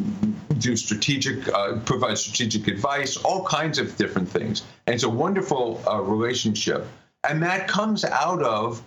do 0.58 0.76
strategic, 0.76 1.48
uh, 1.52 1.80
provide 1.84 2.18
strategic 2.18 2.68
advice, 2.68 3.16
all 3.16 3.44
kinds 3.44 3.78
of 3.78 3.96
different 3.96 4.28
things. 4.28 4.62
And 4.86 4.94
it's 4.94 5.04
a 5.04 5.08
wonderful 5.08 5.82
uh, 5.86 6.00
relationship. 6.00 6.86
And 7.28 7.42
that 7.42 7.68
comes 7.68 8.04
out 8.04 8.42
of 8.42 8.82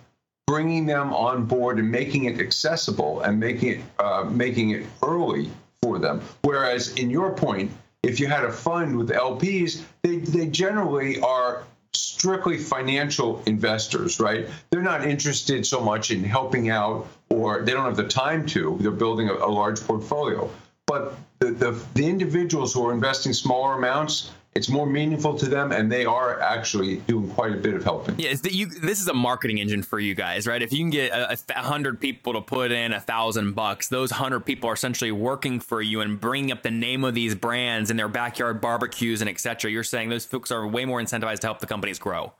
bringing 0.50 0.84
them 0.84 1.14
on 1.14 1.44
board 1.44 1.78
and 1.78 1.88
making 1.88 2.24
it 2.24 2.40
accessible 2.40 3.20
and 3.20 3.38
making 3.38 3.68
it 3.68 3.80
uh, 4.00 4.24
making 4.24 4.70
it 4.70 4.84
early 5.00 5.48
for 5.80 6.00
them. 6.00 6.20
Whereas 6.42 6.92
in 6.94 7.08
your 7.08 7.30
point, 7.36 7.70
if 8.02 8.18
you 8.18 8.26
had 8.26 8.42
a 8.42 8.50
fund 8.50 8.96
with 8.98 9.10
LPs, 9.10 9.84
they, 10.02 10.16
they 10.16 10.48
generally 10.48 11.20
are 11.20 11.62
strictly 11.92 12.58
financial 12.58 13.44
investors, 13.46 14.18
right? 14.18 14.48
They're 14.70 14.82
not 14.82 15.06
interested 15.06 15.64
so 15.64 15.78
much 15.78 16.10
in 16.10 16.24
helping 16.24 16.68
out 16.68 17.06
or 17.28 17.62
they 17.62 17.70
don't 17.70 17.84
have 17.84 17.96
the 17.96 18.08
time 18.08 18.44
to. 18.46 18.76
They're 18.80 18.90
building 18.90 19.28
a, 19.28 19.34
a 19.34 19.50
large 19.60 19.80
portfolio. 19.80 20.50
But 20.84 21.14
the, 21.38 21.52
the, 21.52 21.80
the 21.94 22.08
individuals 22.08 22.74
who 22.74 22.84
are 22.88 22.92
investing 22.92 23.34
smaller 23.34 23.74
amounts, 23.74 24.32
it's 24.54 24.68
more 24.68 24.86
meaningful 24.86 25.38
to 25.38 25.46
them, 25.46 25.70
and 25.70 25.90
they 25.90 26.04
are 26.04 26.40
actually 26.40 26.96
doing 26.98 27.30
quite 27.30 27.52
a 27.52 27.56
bit 27.56 27.74
of 27.74 27.84
helping. 27.84 28.18
Yeah, 28.18 28.34
that 28.34 28.52
you, 28.52 28.66
this 28.66 29.00
is 29.00 29.06
a 29.06 29.14
marketing 29.14 29.58
engine 29.58 29.82
for 29.82 30.00
you 30.00 30.14
guys, 30.14 30.46
right? 30.46 30.60
If 30.60 30.72
you 30.72 30.78
can 30.78 30.90
get 30.90 31.12
a, 31.12 31.38
a 31.56 31.62
hundred 31.62 32.00
people 32.00 32.32
to 32.32 32.40
put 32.40 32.72
in 32.72 32.92
a 32.92 33.00
thousand 33.00 33.52
bucks, 33.52 33.88
those 33.88 34.10
hundred 34.10 34.40
people 34.40 34.68
are 34.68 34.72
essentially 34.72 35.12
working 35.12 35.60
for 35.60 35.80
you 35.80 36.00
and 36.00 36.20
bringing 36.20 36.50
up 36.50 36.62
the 36.62 36.70
name 36.70 37.04
of 37.04 37.14
these 37.14 37.36
brands 37.36 37.90
in 37.90 37.96
their 37.96 38.08
backyard 38.08 38.60
barbecues 38.60 39.20
and 39.20 39.30
etc. 39.30 39.70
You're 39.70 39.84
saying 39.84 40.08
those 40.08 40.26
folks 40.26 40.50
are 40.50 40.66
way 40.66 40.84
more 40.84 41.00
incentivized 41.00 41.40
to 41.40 41.46
help 41.46 41.60
the 41.60 41.66
companies 41.66 42.00
grow. 42.00 42.32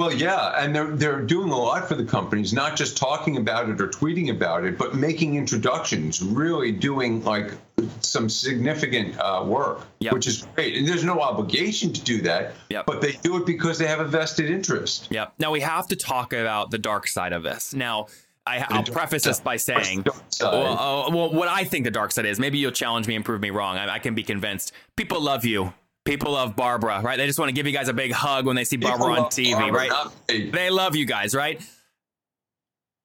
Well, 0.00 0.14
yeah, 0.14 0.54
and 0.64 0.74
they're 0.74 0.96
they're 0.96 1.20
doing 1.20 1.50
a 1.50 1.56
lot 1.58 1.86
for 1.86 1.94
the 1.94 2.06
companies, 2.06 2.54
not 2.54 2.74
just 2.74 2.96
talking 2.96 3.36
about 3.36 3.68
it 3.68 3.78
or 3.82 3.86
tweeting 3.86 4.30
about 4.30 4.64
it, 4.64 4.78
but 4.78 4.94
making 4.94 5.34
introductions, 5.34 6.22
really 6.22 6.72
doing 6.72 7.22
like 7.22 7.52
some 8.00 8.30
significant 8.30 9.18
uh, 9.20 9.44
work, 9.46 9.82
Yep. 9.98 10.14
which 10.14 10.26
is 10.26 10.46
great. 10.54 10.74
And 10.78 10.88
there's 10.88 11.04
no 11.04 11.20
obligation 11.20 11.92
to 11.92 12.00
do 12.00 12.22
that, 12.22 12.54
Yep. 12.70 12.86
but 12.86 13.02
they 13.02 13.12
do 13.22 13.36
it 13.36 13.44
because 13.44 13.76
they 13.76 13.86
have 13.88 14.00
a 14.00 14.06
vested 14.06 14.50
interest. 14.50 15.08
Yeah. 15.10 15.26
Now 15.38 15.50
we 15.50 15.60
have 15.60 15.86
to 15.88 15.96
talk 15.96 16.32
about 16.32 16.70
the 16.70 16.78
dark 16.78 17.06
side 17.06 17.34
of 17.34 17.42
this. 17.42 17.74
Now, 17.74 18.06
I, 18.46 18.64
I'll 18.70 18.82
preface 18.84 19.24
this 19.24 19.38
by 19.38 19.58
saying, 19.58 20.06
well, 20.40 20.66
uh, 21.10 21.10
well, 21.14 21.30
what 21.30 21.48
I 21.48 21.64
think 21.64 21.84
the 21.84 21.90
dark 21.90 22.10
side 22.10 22.24
is. 22.24 22.40
Maybe 22.40 22.56
you'll 22.56 22.70
challenge 22.72 23.06
me 23.06 23.16
and 23.16 23.24
prove 23.24 23.42
me 23.42 23.50
wrong. 23.50 23.76
I, 23.76 23.96
I 23.96 23.98
can 23.98 24.14
be 24.14 24.22
convinced. 24.22 24.72
People 24.96 25.20
love 25.20 25.44
you. 25.44 25.74
People 26.04 26.32
love 26.32 26.56
Barbara, 26.56 27.02
right? 27.02 27.16
They 27.16 27.26
just 27.26 27.38
want 27.38 27.50
to 27.50 27.54
give 27.54 27.66
you 27.66 27.72
guys 27.72 27.88
a 27.88 27.92
big 27.92 28.12
hug 28.12 28.46
when 28.46 28.56
they 28.56 28.64
see 28.64 28.76
Barbara 28.76 29.08
People 29.08 29.24
on 29.24 29.30
TV, 29.30 29.52
Barbara, 29.52 29.88
right? 30.28 30.52
They 30.52 30.70
love 30.70 30.96
you 30.96 31.04
guys, 31.04 31.34
right? 31.34 31.60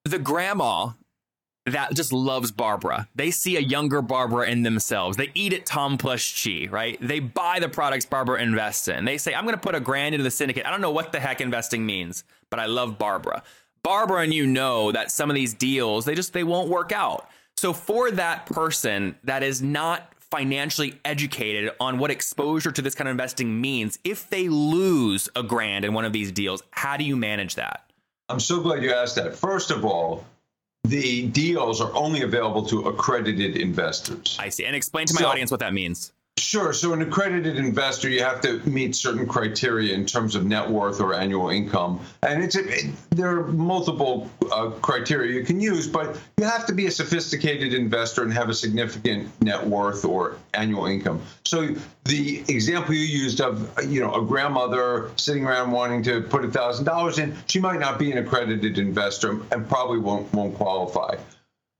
The 0.06 0.20
grandma 0.20 0.92
that 1.66 1.94
just 1.96 2.14
loves 2.14 2.52
Barbara. 2.52 3.08
They 3.16 3.32
see 3.32 3.58
a 3.58 3.60
younger 3.60 4.02
Barbara 4.02 4.48
in 4.48 4.64
themselves. 4.64 5.18
They 5.18 5.32
eat 5.34 5.52
at 5.52 5.66
Tom+Chee, 5.66 6.68
right? 6.68 6.98
They 7.02 7.20
buy 7.20 7.60
the 7.60 7.70
products 7.70 8.06
Barbara 8.06 8.42
invests 8.42 8.88
in. 8.88 9.04
They 9.04 9.18
say, 9.18 9.34
I'm 9.34 9.46
going 9.46 9.56
to 9.56 9.62
put 9.62 9.74
a 9.76 9.80
grand 9.80 10.14
into 10.14 10.24
the 10.24 10.32
syndicate. 10.32 10.66
I 10.66 10.72
don't 10.72 10.82
know 10.82 10.92
what 10.92 11.12
the 11.12 11.20
heck 11.20 11.42
investing 11.42 11.86
means, 11.86 12.24
but 12.52 12.60
I 12.60 12.68
love 12.68 13.00
Barbara. 13.00 13.42
Barbara 13.84 14.22
and 14.22 14.34
you 14.34 14.48
know 14.48 14.92
that 14.92 15.12
some 15.12 15.30
of 15.30 15.36
these 15.36 15.54
deals, 15.54 16.06
they 16.06 16.16
just 16.16 16.34
they 16.34 16.44
won't 16.44 16.70
work 16.70 16.92
out. 16.92 17.30
So 17.58 17.74
for 17.74 18.12
that 18.12 18.46
person 18.46 19.16
that 19.24 19.44
is 19.44 19.62
not 19.62 20.12
financially 20.36 21.00
educated 21.06 21.72
on 21.80 21.98
what 21.98 22.12
exposure 22.12 22.70
to 22.72 22.82
this 22.82 22.94
kind 22.94 23.08
of 23.08 23.12
investing 23.12 23.62
means, 23.62 23.98
if 24.04 24.30
they 24.30 24.50
lose 24.50 25.30
a 25.36 25.42
grand 25.44 25.86
in 25.86 25.94
one 25.94 26.04
of 26.04 26.12
these 26.12 26.30
deals, 26.32 26.62
how 26.72 26.98
do 26.98 27.06
you 27.06 27.16
manage 27.16 27.56
that? 27.56 27.90
I'm 28.28 28.42
so 28.42 28.60
glad 28.60 28.84
you 28.84 28.92
asked 28.92 29.16
that. 29.16 29.34
First 29.36 29.72
of 29.72 29.86
all, 29.86 30.26
the 30.84 31.28
deals 31.28 31.80
are 31.80 31.94
only 31.96 32.22
available 32.24 32.66
to 32.66 32.82
accredited 32.82 33.56
investors. 33.56 34.36
I 34.40 34.50
see. 34.50 34.66
And 34.66 34.76
explain 34.76 35.08
to 35.08 35.14
my 35.14 35.22
So- 35.22 35.28
audience 35.28 35.52
what 35.52 35.62
that 35.62 35.74
means. 35.74 36.12
Sure. 36.46 36.74
So, 36.74 36.94
an 36.94 37.02
accredited 37.02 37.58
investor, 37.58 38.08
you 38.08 38.22
have 38.22 38.40
to 38.42 38.60
meet 38.70 38.96
certain 38.96 39.26
criteria 39.26 39.96
in 39.96 40.06
terms 40.06 40.36
of 40.36 40.46
net 40.46 40.70
worth 40.70 41.02
or 41.02 41.16
annual 41.16 41.50
income, 41.50 42.00
and 42.22 42.44
it's 42.44 42.56
it, 42.56 42.92
there 43.10 43.40
are 43.40 43.48
multiple 43.48 44.30
uh, 44.52 44.70
criteria 44.70 45.34
you 45.34 45.44
can 45.44 45.60
use, 45.60 45.88
but 45.88 46.20
you 46.38 46.46
have 46.46 46.68
to 46.68 46.74
be 46.74 46.86
a 46.86 46.92
sophisticated 46.92 47.74
investor 47.74 48.22
and 48.22 48.32
have 48.32 48.50
a 48.50 48.54
significant 48.54 49.28
net 49.42 49.66
worth 49.66 50.06
or 50.06 50.38
annual 50.54 50.86
income. 50.86 51.20
So, 51.46 51.70
the 52.04 52.44
example 52.48 52.94
you 52.94 53.00
used 53.00 53.42
of 53.42 53.68
you 53.90 54.02
know 54.02 54.14
a 54.14 54.24
grandmother 54.24 55.10
sitting 55.16 55.48
around 55.48 55.72
wanting 55.72 56.04
to 56.04 56.22
put 56.22 56.46
a 56.46 56.52
thousand 56.52 56.86
dollars 56.86 57.18
in, 57.18 57.36
she 57.48 57.60
might 57.60 57.80
not 57.80 57.98
be 57.98 58.12
an 58.12 58.20
accredited 58.20 58.78
investor 58.78 59.40
and 59.52 59.68
probably 59.68 59.98
won't 59.98 60.32
won't 60.32 60.54
qualify. 60.54 61.16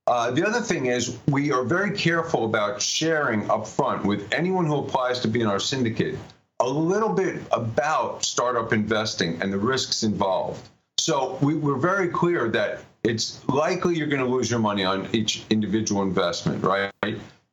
Uh, 0.06 0.30
the 0.30 0.46
other 0.46 0.60
thing 0.60 0.86
is 0.86 1.18
we 1.26 1.50
are 1.50 1.64
very 1.64 1.90
careful 1.90 2.44
about 2.44 2.80
sharing 2.80 3.42
upfront 3.48 4.04
with 4.04 4.32
anyone 4.32 4.64
who 4.64 4.76
applies 4.76 5.20
to 5.20 5.28
be 5.28 5.40
in 5.40 5.48
our 5.48 5.58
syndicate 5.58 6.16
a 6.60 6.68
little 6.68 7.08
bit 7.08 7.42
about 7.52 8.24
startup 8.24 8.72
investing 8.72 9.40
and 9.42 9.52
the 9.52 9.58
risks 9.58 10.02
involved. 10.02 10.68
So 10.98 11.38
we, 11.42 11.54
we're 11.54 11.76
very 11.76 12.08
clear 12.08 12.48
that 12.50 12.80
it's 13.04 13.46
likely 13.48 13.96
you're 13.96 14.06
going 14.06 14.24
to 14.24 14.28
lose 14.28 14.50
your 14.50 14.60
money 14.60 14.84
on 14.84 15.08
each 15.12 15.44
individual 15.50 16.02
investment, 16.02 16.64
right? 16.64 16.90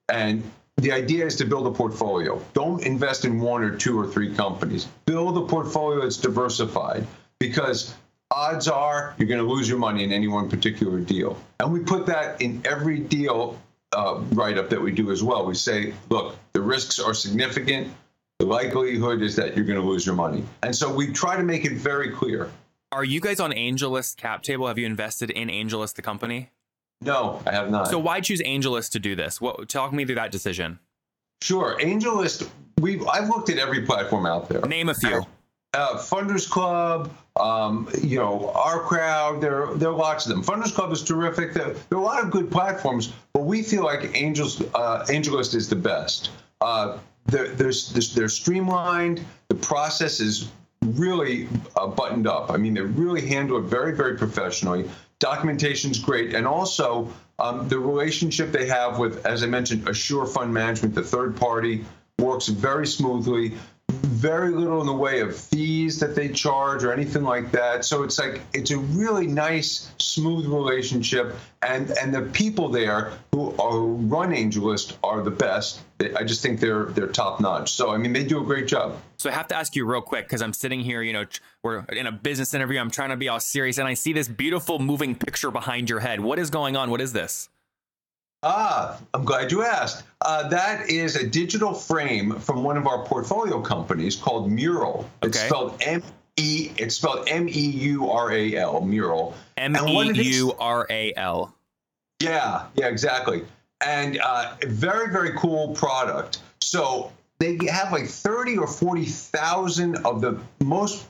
And 0.10 0.44
the 0.78 0.92
idea 0.92 1.26
is 1.26 1.36
to 1.38 1.46
build 1.46 1.68
a 1.68 1.72
portfolio. 1.72 2.42
Don't 2.54 2.84
invest 2.84 3.26
in 3.26 3.40
one 3.40 3.64
or 3.64 3.76
two 3.76 4.00
or 4.00 4.08
three 4.08 4.34
companies. 4.34 4.86
Build 5.06 5.38
a 5.38 5.42
portfolio 5.42 6.02
that's 6.02 6.18
diversified 6.18 7.06
because 7.40 7.94
odds 8.34 8.68
are 8.68 9.16
you're 9.18 9.28
going 9.28 9.40
to 9.40 9.48
lose 9.48 9.70
your 9.70 9.78
money 9.78 10.04
in 10.04 10.12
any 10.12 10.28
one 10.28 10.50
particular 10.50 11.00
deal. 11.00 11.42
And 11.60 11.72
we 11.72 11.80
put 11.80 12.06
that 12.08 12.42
in 12.42 12.62
every 12.66 13.00
deal 13.00 13.60
uh, 13.94 14.22
write 14.32 14.58
up 14.58 14.70
that 14.70 14.82
we 14.82 14.92
do 14.92 15.12
as 15.12 15.24
well. 15.24 15.46
We 15.46 15.56
say, 15.56 15.94
look, 16.10 16.36
the 16.54 16.62
risks 16.62 17.00
are 17.00 17.14
significant. 17.14 17.94
The 18.40 18.46
likelihood 18.46 19.22
is 19.22 19.36
that 19.36 19.56
you're 19.56 19.66
going 19.66 19.80
to 19.80 19.86
lose 19.86 20.06
your 20.06 20.16
money. 20.16 20.44
And 20.64 20.76
so 20.76 20.94
we 20.94 21.12
try 21.12 21.38
to 21.38 21.44
make 21.44 21.66
it 21.66 21.74
very 21.74 22.10
clear. 22.10 22.52
Are 22.92 23.04
you 23.04 23.22
guys 23.22 23.40
on 23.40 23.52
AngelList 23.52 24.18
cap 24.18 24.44
table? 24.44 24.68
Have 24.68 24.78
you 24.78 24.86
invested 24.86 25.30
in 25.30 25.48
AngelList, 25.48 25.96
the 25.96 26.02
company? 26.02 26.52
No, 27.02 27.42
I 27.46 27.52
have 27.52 27.70
not. 27.70 27.88
So 27.88 28.00
why 28.00 28.22
choose 28.22 28.42
AngelList 28.42 28.92
to 28.92 29.00
do 29.00 29.16
this? 29.16 29.42
What 29.42 29.68
talk 29.70 29.94
me 29.94 30.06
through 30.06 30.16
that 30.16 30.32
decision. 30.32 30.80
sure, 31.42 31.78
AngelList. 31.80 32.50
We 32.80 33.06
I've 33.08 33.30
looked 33.30 33.50
at 33.50 33.58
every 33.58 33.82
platform 33.82 34.26
out 34.26 34.50
there. 34.50 34.62
Name 34.62 34.90
a 34.90 34.94
few. 34.94 35.26
Uh, 35.74 35.98
FundersClub, 35.98 37.10
um, 37.36 37.90
you 38.04 38.20
know, 38.20 38.52
OurCrowd. 38.56 39.42
There, 39.42 39.74
there 39.74 39.90
are 39.90 39.96
lots 39.96 40.28
of 40.28 40.30
them. 40.30 40.44
FundersClub 40.44 40.92
is 40.92 41.04
terrific. 41.04 41.54
There, 41.56 41.74
there 41.74 41.98
are 41.98 42.02
a 42.02 42.06
lot 42.06 42.24
of 42.24 42.30
good 42.30 42.52
platforms, 42.52 43.12
but 43.34 43.46
we 43.46 43.64
feel 43.64 43.84
like 43.84 44.12
Angels, 44.14 44.62
uh, 44.76 45.06
AngelList 45.08 45.56
is 45.56 45.70
the 45.70 45.76
best. 45.76 46.30
Uh, 46.62 47.00
they're, 47.26 47.48
there's, 47.48 48.14
they're 48.14 48.30
streamlined. 48.30 49.26
The 49.48 49.56
process 49.56 50.20
is 50.20 50.50
really 50.82 51.48
uh, 51.76 51.88
buttoned 51.88 52.28
up. 52.28 52.52
I 52.52 52.58
mean, 52.58 52.76
they 52.76 52.82
really 52.82 53.26
handle 53.26 53.58
it 53.58 53.64
very, 53.64 53.96
very 53.96 54.16
professionally. 54.16 54.90
Documentation's 55.20 55.98
great, 55.98 56.36
and 56.36 56.46
also 56.46 57.12
um, 57.40 57.68
the 57.68 57.80
relationship 57.80 58.52
they 58.52 58.68
have 58.68 59.00
with, 59.00 59.26
as 59.26 59.42
I 59.42 59.48
mentioned, 59.48 59.88
Assure 59.88 60.26
Fund 60.26 60.54
Management, 60.54 60.94
the 60.94 61.04
third 61.04 61.36
party, 61.36 61.84
works 62.20 62.48
very 62.48 62.86
smoothly 62.86 63.54
very 64.04 64.52
little 64.52 64.82
in 64.82 64.88
the 64.88 64.94
way 64.94 65.22
of 65.22 65.36
fees 65.36 66.00
that 66.00 66.16
they 66.16 66.30
charge 66.30 66.84
or 66.84 66.92
anything 66.92 67.24
like 67.24 67.52
that. 67.52 67.86
So 67.86 68.04
it's 68.04 68.20
like 68.20 68.42
it's 68.54 68.72
a 68.72 68.78
really 68.78 69.28
nice, 69.28 69.92
smooth 69.98 70.46
relationship, 70.46 71.36
and 71.62 71.90
and 71.92 72.14
the 72.14 72.22
people 72.22 72.70
there 72.70 73.14
who 73.32 73.56
are 73.58 73.80
run 73.80 74.32
AngelList 74.32 74.98
are 75.04 75.22
the 75.22 75.32
best. 75.32 75.82
I 76.18 76.24
just 76.24 76.42
think 76.42 76.60
they're 76.60 76.86
they're 76.86 77.08
top 77.08 77.40
notch. 77.40 77.72
So 77.72 77.92
I 77.92 77.98
mean, 77.98 78.14
they 78.14 78.24
do 78.24 78.42
a 78.42 78.46
great 78.46 78.68
job. 78.68 78.98
So 79.18 79.30
I 79.30 79.34
have 79.34 79.48
to 79.48 79.56
ask 79.56 79.76
you 79.76 79.86
real 79.86 80.02
quick 80.02 80.26
because 80.26 80.42
I'm 80.42 80.54
sitting 80.54 80.82
here, 80.82 81.02
you 81.02 81.14
know, 81.14 81.24
we're 81.64 81.86
in 81.86 82.08
a 82.08 82.12
business 82.12 82.54
interview. 82.54 82.80
I'm 82.80 82.92
trying 82.92 83.12
to 83.12 83.18
be 83.18 83.30
all 83.30 83.40
serious, 83.40 83.78
and 83.78 83.88
I 83.88 83.94
see 83.94 84.12
this 84.12 84.28
beautiful 84.28 84.80
moving 84.80 85.16
picture 85.16 85.50
behind 85.50 85.90
your 85.90 86.02
head. 86.02 86.20
What 86.20 86.40
is 86.40 86.50
going 86.50 86.76
on? 86.76 86.92
What 86.92 87.00
is 87.00 87.14
this? 87.14 87.50
Ah, 88.44 89.00
I'm 89.14 89.24
glad 89.24 89.52
you 89.54 89.64
asked. 89.64 90.04
Uh, 90.20 90.50
that 90.50 90.90
is 90.90 91.16
a 91.16 91.26
digital 91.26 91.74
frame 91.74 92.38
from 92.40 92.62
one 92.62 92.76
of 92.76 92.86
our 92.86 93.06
portfolio 93.06 93.62
companies 93.62 94.18
called 94.18 94.52
Meural. 94.52 95.10
It's 95.22 95.40
spelled 95.40 95.78
M 95.82 96.04
E. 96.36 96.72
It's 96.78 96.96
spelled 96.96 97.30
M 97.30 97.48
E 97.48 97.52
U 97.52 98.12
R 98.12 98.34
A 98.34 98.56
L. 98.58 98.82
Meural. 98.82 99.34
M 99.56 99.78
E 99.78 100.22
U 100.36 100.54
R 100.60 100.86
A 100.90 101.14
L. 101.16 101.56
Yeah, 102.20 102.66
yeah, 102.76 102.88
exactly. 102.88 103.46
And 103.86 104.20
uh, 104.20 104.56
very, 104.68 105.10
very 105.12 105.32
cool 105.38 105.74
product. 105.74 106.40
So 106.62 107.14
they 107.40 107.58
have 107.70 107.94
like 107.94 108.08
30 108.08 108.58
or 108.58 108.68
40,000 108.68 109.98
of 110.06 110.20
the 110.20 110.38
most 110.62 111.06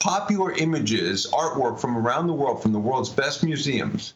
popular 0.00 0.52
images, 0.52 1.26
artwork 1.30 1.78
from 1.78 1.96
around 1.96 2.26
the 2.26 2.32
world, 2.32 2.62
from 2.62 2.72
the 2.72 2.78
world's 2.78 3.10
best 3.10 3.44
museums. 3.44 4.14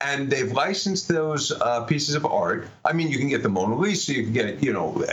And 0.00 0.30
they've 0.30 0.52
licensed 0.52 1.08
those 1.08 1.52
uh, 1.52 1.84
pieces 1.84 2.14
of 2.14 2.26
art. 2.26 2.68
I 2.84 2.92
mean, 2.92 3.08
you 3.08 3.18
can 3.18 3.28
get 3.28 3.42
the 3.42 3.48
Mona 3.48 3.76
Lisa, 3.76 4.12
you 4.12 4.24
can 4.24 4.32
get, 4.34 4.62
you 4.62 4.72
know, 4.72 5.04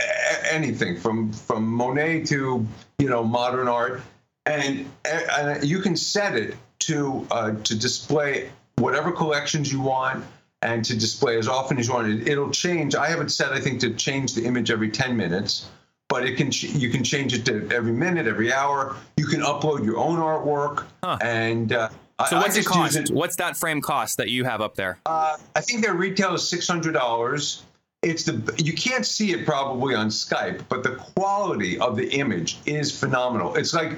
anything 0.50 0.98
from 0.98 1.32
from 1.32 1.66
Monet 1.66 2.24
to, 2.26 2.66
you 2.98 3.08
know, 3.08 3.24
modern 3.24 3.66
art, 3.66 4.02
and, 4.46 4.86
and 5.04 5.64
you 5.64 5.80
can 5.80 5.96
set 5.96 6.36
it 6.36 6.56
to 6.80 7.26
uh, 7.30 7.52
to 7.64 7.74
display 7.74 8.50
whatever 8.76 9.10
collections 9.10 9.72
you 9.72 9.80
want 9.80 10.22
and 10.60 10.84
to 10.84 10.94
display 10.94 11.38
as 11.38 11.48
often 11.48 11.78
as 11.78 11.88
you 11.88 11.94
want. 11.94 12.08
It, 12.08 12.28
it'll 12.28 12.50
change. 12.50 12.94
I 12.94 13.08
have 13.08 13.20
it 13.20 13.30
set, 13.30 13.52
I 13.52 13.60
think, 13.60 13.80
to 13.80 13.94
change 13.94 14.34
the 14.34 14.44
image 14.44 14.70
every 14.70 14.90
10 14.90 15.16
minutes, 15.16 15.66
but 16.08 16.26
it 16.26 16.36
can 16.36 16.50
you 16.52 16.90
can 16.90 17.04
change 17.04 17.32
it 17.32 17.46
to 17.46 17.70
every 17.74 17.92
minute, 17.92 18.26
every 18.26 18.52
hour. 18.52 18.96
You 19.16 19.26
can 19.26 19.40
upload 19.40 19.84
your 19.86 19.96
own 19.96 20.18
artwork, 20.18 20.84
Huh. 21.02 21.16
and 21.22 21.72
uh, 21.72 21.88
So 22.28 22.36
I, 22.36 22.40
what's 22.40 22.56
I 22.56 22.60
it 22.60 22.66
cost? 22.66 22.96
it- 22.96 23.10
What's 23.10 23.36
that 23.36 23.56
frame 23.56 23.80
cost 23.80 24.18
that 24.18 24.28
you 24.30 24.44
have 24.44 24.60
up 24.60 24.76
there? 24.76 24.98
uh, 25.06 25.36
I 25.56 25.60
think 25.60 25.82
their 25.84 25.94
retail 25.94 26.34
is 26.34 26.48
six 26.48 26.66
hundred 26.68 26.92
dollars. 26.92 27.62
It's 28.02 28.24
the 28.24 28.54
you 28.62 28.72
can't 28.74 29.04
see 29.06 29.32
it 29.32 29.44
probably 29.46 29.94
on 29.94 30.08
Skype, 30.08 30.62
but 30.68 30.82
the 30.82 30.96
quality 30.96 31.78
of 31.78 31.96
the 31.96 32.06
image 32.10 32.58
is 32.66 32.96
phenomenal. 32.96 33.56
It's 33.56 33.72
like 33.74 33.92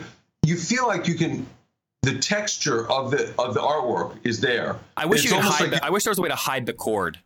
you 0.44 0.56
feel 0.56 0.86
like 0.86 1.06
you 1.08 1.14
can. 1.16 1.46
The 2.02 2.18
texture 2.20 2.88
of 2.88 3.10
the 3.10 3.34
of 3.36 3.52
the 3.54 3.60
artwork 3.60 4.16
is 4.22 4.40
there. 4.40 4.76
I 4.96 5.06
wish 5.06 5.24
It's 5.24 5.32
you 5.32 5.36
could 5.40 5.44
hide. 5.44 5.60
like 5.60 5.70
the, 5.80 5.84
I 5.84 5.90
wish 5.90 6.04
there 6.04 6.12
was 6.12 6.18
a 6.18 6.22
way 6.22 6.28
to 6.28 6.36
hide 6.36 6.64
the 6.64 6.72
cord. 6.72 7.18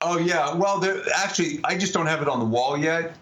Oh 0.00 0.18
yeah. 0.18 0.54
Well, 0.54 0.78
there 0.80 1.02
actually, 1.14 1.60
I 1.62 1.76
just 1.76 1.92
don't 1.92 2.06
have 2.06 2.22
it 2.22 2.28
on 2.28 2.38
the 2.38 2.46
wall 2.46 2.78
yet. 2.78 3.12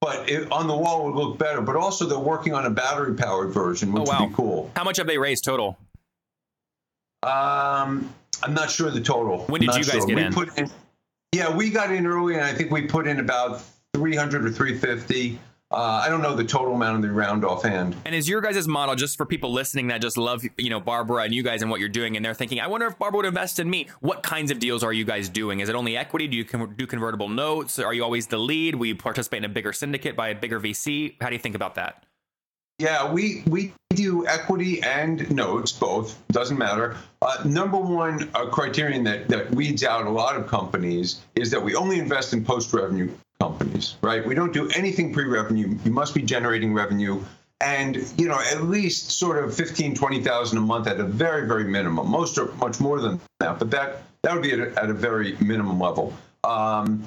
but 0.00 0.30
it, 0.30 0.50
on 0.52 0.68
the 0.68 0.76
wall 0.76 1.04
would 1.04 1.16
look 1.16 1.36
better. 1.38 1.60
But 1.60 1.74
also, 1.74 2.06
they're 2.06 2.16
working 2.18 2.54
on 2.54 2.64
a 2.64 2.70
battery 2.70 3.14
powered 3.14 3.50
version, 3.50 3.92
which 3.92 4.04
Oh, 4.06 4.12
wow. 4.12 4.20
would 4.20 4.28
be 4.28 4.34
cool. 4.36 4.70
How 4.76 4.84
much 4.84 4.98
have 4.98 5.08
they 5.08 5.18
raised 5.18 5.42
total? 5.44 5.76
Um, 7.22 8.12
I'm 8.42 8.54
not 8.54 8.70
sure 8.70 8.90
the 8.90 9.00
total. 9.00 9.44
When 9.46 9.60
did 9.60 9.74
you 9.74 9.84
guys 9.84 10.04
get 10.04 10.16
we 10.16 10.22
in? 10.22 10.32
Put 10.32 10.56
in? 10.58 10.70
Yeah, 11.32 11.54
we 11.54 11.70
got 11.70 11.92
in 11.92 12.06
early, 12.06 12.34
and 12.34 12.44
I 12.44 12.54
think 12.54 12.70
we 12.70 12.82
put 12.82 13.06
in 13.06 13.20
about 13.20 13.62
300 13.94 14.46
or 14.46 14.50
350. 14.50 15.38
Uh, 15.70 15.76
I 16.02 16.08
don't 16.08 16.22
know 16.22 16.34
the 16.34 16.44
total 16.44 16.74
amount 16.74 16.96
of 16.96 17.02
the 17.02 17.12
round 17.12 17.44
offhand. 17.44 17.94
And 18.06 18.14
is 18.14 18.26
your 18.26 18.40
guys' 18.40 18.66
model 18.66 18.94
just 18.94 19.18
for 19.18 19.26
people 19.26 19.52
listening 19.52 19.88
that 19.88 20.00
just 20.00 20.16
love, 20.16 20.42
you 20.56 20.70
know, 20.70 20.80
Barbara 20.80 21.24
and 21.24 21.34
you 21.34 21.42
guys 21.42 21.60
and 21.60 21.70
what 21.70 21.78
you're 21.78 21.90
doing, 21.90 22.16
and 22.16 22.24
they're 22.24 22.32
thinking, 22.32 22.58
I 22.58 22.68
wonder 22.68 22.86
if 22.86 22.98
Barbara 22.98 23.18
would 23.18 23.26
invest 23.26 23.58
in 23.58 23.68
me. 23.68 23.88
What 24.00 24.22
kinds 24.22 24.50
of 24.50 24.60
deals 24.60 24.82
are 24.82 24.94
you 24.94 25.04
guys 25.04 25.28
doing? 25.28 25.60
Is 25.60 25.68
it 25.68 25.74
only 25.74 25.94
equity? 25.94 26.26
Do 26.26 26.38
you 26.38 26.46
con- 26.46 26.74
do 26.74 26.86
convertible 26.86 27.28
notes? 27.28 27.78
Are 27.78 27.92
you 27.92 28.02
always 28.02 28.28
the 28.28 28.38
lead? 28.38 28.76
Will 28.76 28.86
you 28.86 28.96
participate 28.96 29.38
in 29.38 29.44
a 29.44 29.50
bigger 29.50 29.74
syndicate 29.74 30.16
by 30.16 30.28
a 30.28 30.34
bigger 30.34 30.58
VC? 30.58 31.16
How 31.20 31.28
do 31.28 31.34
you 31.34 31.40
think 31.40 31.54
about 31.54 31.74
that? 31.74 32.02
Yeah, 32.78 33.12
we 33.12 33.42
we 33.46 33.74
do 33.98 34.24
equity 34.28 34.80
and 34.82 35.28
notes, 35.30 35.72
both 35.72 36.16
doesn't 36.28 36.56
matter. 36.56 36.96
Uh, 37.20 37.42
number 37.44 37.76
one 37.76 38.30
uh, 38.34 38.46
criterion 38.46 39.02
that 39.04 39.28
that 39.28 39.50
weeds 39.50 39.82
out 39.82 40.06
a 40.06 40.10
lot 40.10 40.36
of 40.36 40.46
companies 40.46 41.20
is 41.34 41.50
that 41.50 41.60
we 41.60 41.74
only 41.74 41.98
invest 41.98 42.32
in 42.32 42.44
post 42.44 42.72
revenue 42.72 43.10
companies, 43.40 43.96
right? 44.00 44.24
We 44.24 44.36
don't 44.36 44.52
do 44.52 44.68
anything 44.70 45.12
pre 45.12 45.24
revenue. 45.24 45.76
You 45.84 45.90
must 45.90 46.14
be 46.14 46.22
generating 46.22 46.72
revenue. 46.72 47.20
And 47.60 47.96
you 48.16 48.28
know, 48.28 48.40
at 48.52 48.62
least 48.62 49.10
sort 49.10 49.42
of 49.42 49.52
15, 49.52 49.96
20,000 49.96 50.58
a 50.58 50.60
month 50.60 50.86
at 50.86 51.00
a 51.00 51.04
very, 51.04 51.48
very 51.48 51.64
minimum. 51.64 52.08
Most 52.08 52.38
are 52.38 52.52
much 52.54 52.78
more 52.78 53.00
than 53.00 53.20
that, 53.40 53.58
but 53.58 53.72
that 53.72 54.02
that 54.22 54.32
would 54.32 54.44
be 54.44 54.52
at 54.52 54.60
a, 54.60 54.80
at 54.80 54.90
a 54.90 54.94
very 54.94 55.36
minimum 55.40 55.80
level. 55.80 56.14
Um, 56.44 57.04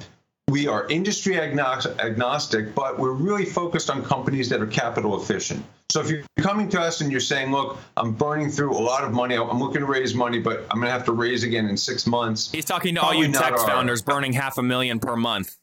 we 0.52 0.68
are 0.68 0.86
industry 0.88 1.40
agnostic, 1.40 2.74
but 2.74 2.98
we're 2.98 3.12
really 3.12 3.46
focused 3.46 3.88
on 3.88 4.04
companies 4.04 4.50
that 4.50 4.60
are 4.60 4.66
capital 4.66 5.20
efficient. 5.20 5.64
So 5.90 6.00
if 6.00 6.10
you're 6.10 6.24
coming 6.40 6.68
to 6.70 6.80
us 6.80 7.00
and 7.00 7.10
you're 7.10 7.20
saying, 7.22 7.52
look, 7.52 7.78
I'm 7.96 8.12
burning 8.12 8.50
through 8.50 8.76
a 8.76 8.78
lot 8.78 9.02
of 9.02 9.12
money, 9.12 9.34
I'm 9.34 9.58
looking 9.58 9.80
to 9.80 9.86
raise 9.86 10.14
money, 10.14 10.40
but 10.40 10.66
I'm 10.70 10.76
going 10.76 10.88
to 10.88 10.92
have 10.92 11.06
to 11.06 11.12
raise 11.12 11.42
again 11.42 11.68
in 11.68 11.76
six 11.78 12.06
months. 12.06 12.52
He's 12.52 12.66
talking 12.66 12.94
to 12.96 13.00
all 13.00 13.14
you 13.14 13.32
tech 13.32 13.52
our- 13.52 13.66
founders 13.66 14.02
burning 14.02 14.34
half 14.34 14.58
a 14.58 14.62
million 14.62 15.00
per 15.00 15.16
month 15.16 15.56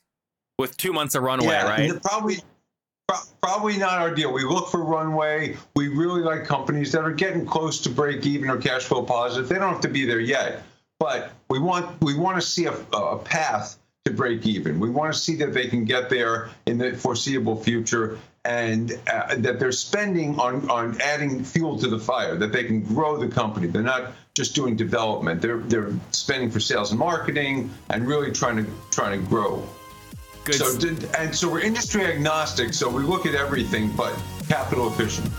with 0.58 0.76
two 0.76 0.92
months 0.92 1.14
of 1.14 1.22
runway, 1.22 1.48
right? 1.48 2.02
Probably, 2.02 2.38
probably 3.42 3.78
not 3.78 4.00
our 4.00 4.14
deal. 4.14 4.34
We 4.34 4.44
look 4.44 4.70
for 4.70 4.84
runway. 4.84 5.56
We 5.76 5.88
really 5.90 6.22
like 6.22 6.46
companies 6.46 6.92
that 6.94 7.04
are 7.04 7.12
getting 7.12 7.46
close 7.46 7.82
to 7.82 7.90
break 7.92 8.26
even 8.26 8.50
or 8.50 8.58
cash 8.58 8.84
flow 8.84 9.04
positive. 9.04 9.50
They 9.50 9.56
don't 9.56 9.72
have 9.72 9.82
to 9.82 9.88
be 9.88 10.06
there 10.06 10.20
yet, 10.20 10.64
but 11.00 11.32
we 11.48 11.60
want 11.60 12.02
we 12.02 12.16
want 12.16 12.38
to 12.38 12.42
see 12.42 12.66
a, 12.66 12.74
a 12.94 13.18
path 13.20 13.78
to 14.10 14.16
break 14.16 14.46
even. 14.46 14.80
We 14.80 14.90
want 14.90 15.14
to 15.14 15.20
see 15.20 15.36
that 15.38 15.54
they 15.54 15.68
can 15.68 15.86
get 15.86 16.10
there 16.10 16.50
in 16.66 16.78
the 16.78 16.94
foreseeable 16.94 17.62
future. 17.64 18.20
And 18.46 18.98
uh, 19.12 19.36
that 19.36 19.60
they're 19.60 19.72
spending 19.74 20.40
on, 20.40 20.72
on 20.72 21.00
adding 21.02 21.44
fuel 21.44 21.78
to 21.78 21.88
the 21.88 22.00
fire, 22.00 22.36
that 22.38 22.54
they 22.54 22.64
can 22.64 22.82
grow 22.82 23.18
the 23.18 23.28
company. 23.28 23.68
They're 23.68 23.84
not 23.84 24.14
just 24.34 24.56
doing 24.56 24.78
development. 24.78 25.42
They're 25.42 25.58
they're 25.58 25.92
spending 26.12 26.50
for 26.50 26.62
sales 26.62 26.92
and 26.92 27.00
marketing 27.00 27.70
and 27.90 28.08
really 28.08 28.32
trying 28.32 28.56
to 28.64 28.72
trying 28.92 29.20
to 29.20 29.28
grow. 29.28 29.68
Good. 30.46 30.56
So 30.56 30.80
did, 30.80 31.14
and 31.16 31.36
so 31.36 31.52
we're 31.52 31.60
industry 31.60 32.06
agnostic. 32.06 32.74
So 32.74 32.90
we 32.90 33.04
look 33.04 33.26
at 33.26 33.36
everything, 33.36 33.92
but 33.96 34.18
capital 34.48 34.88
efficient. 34.88 35.30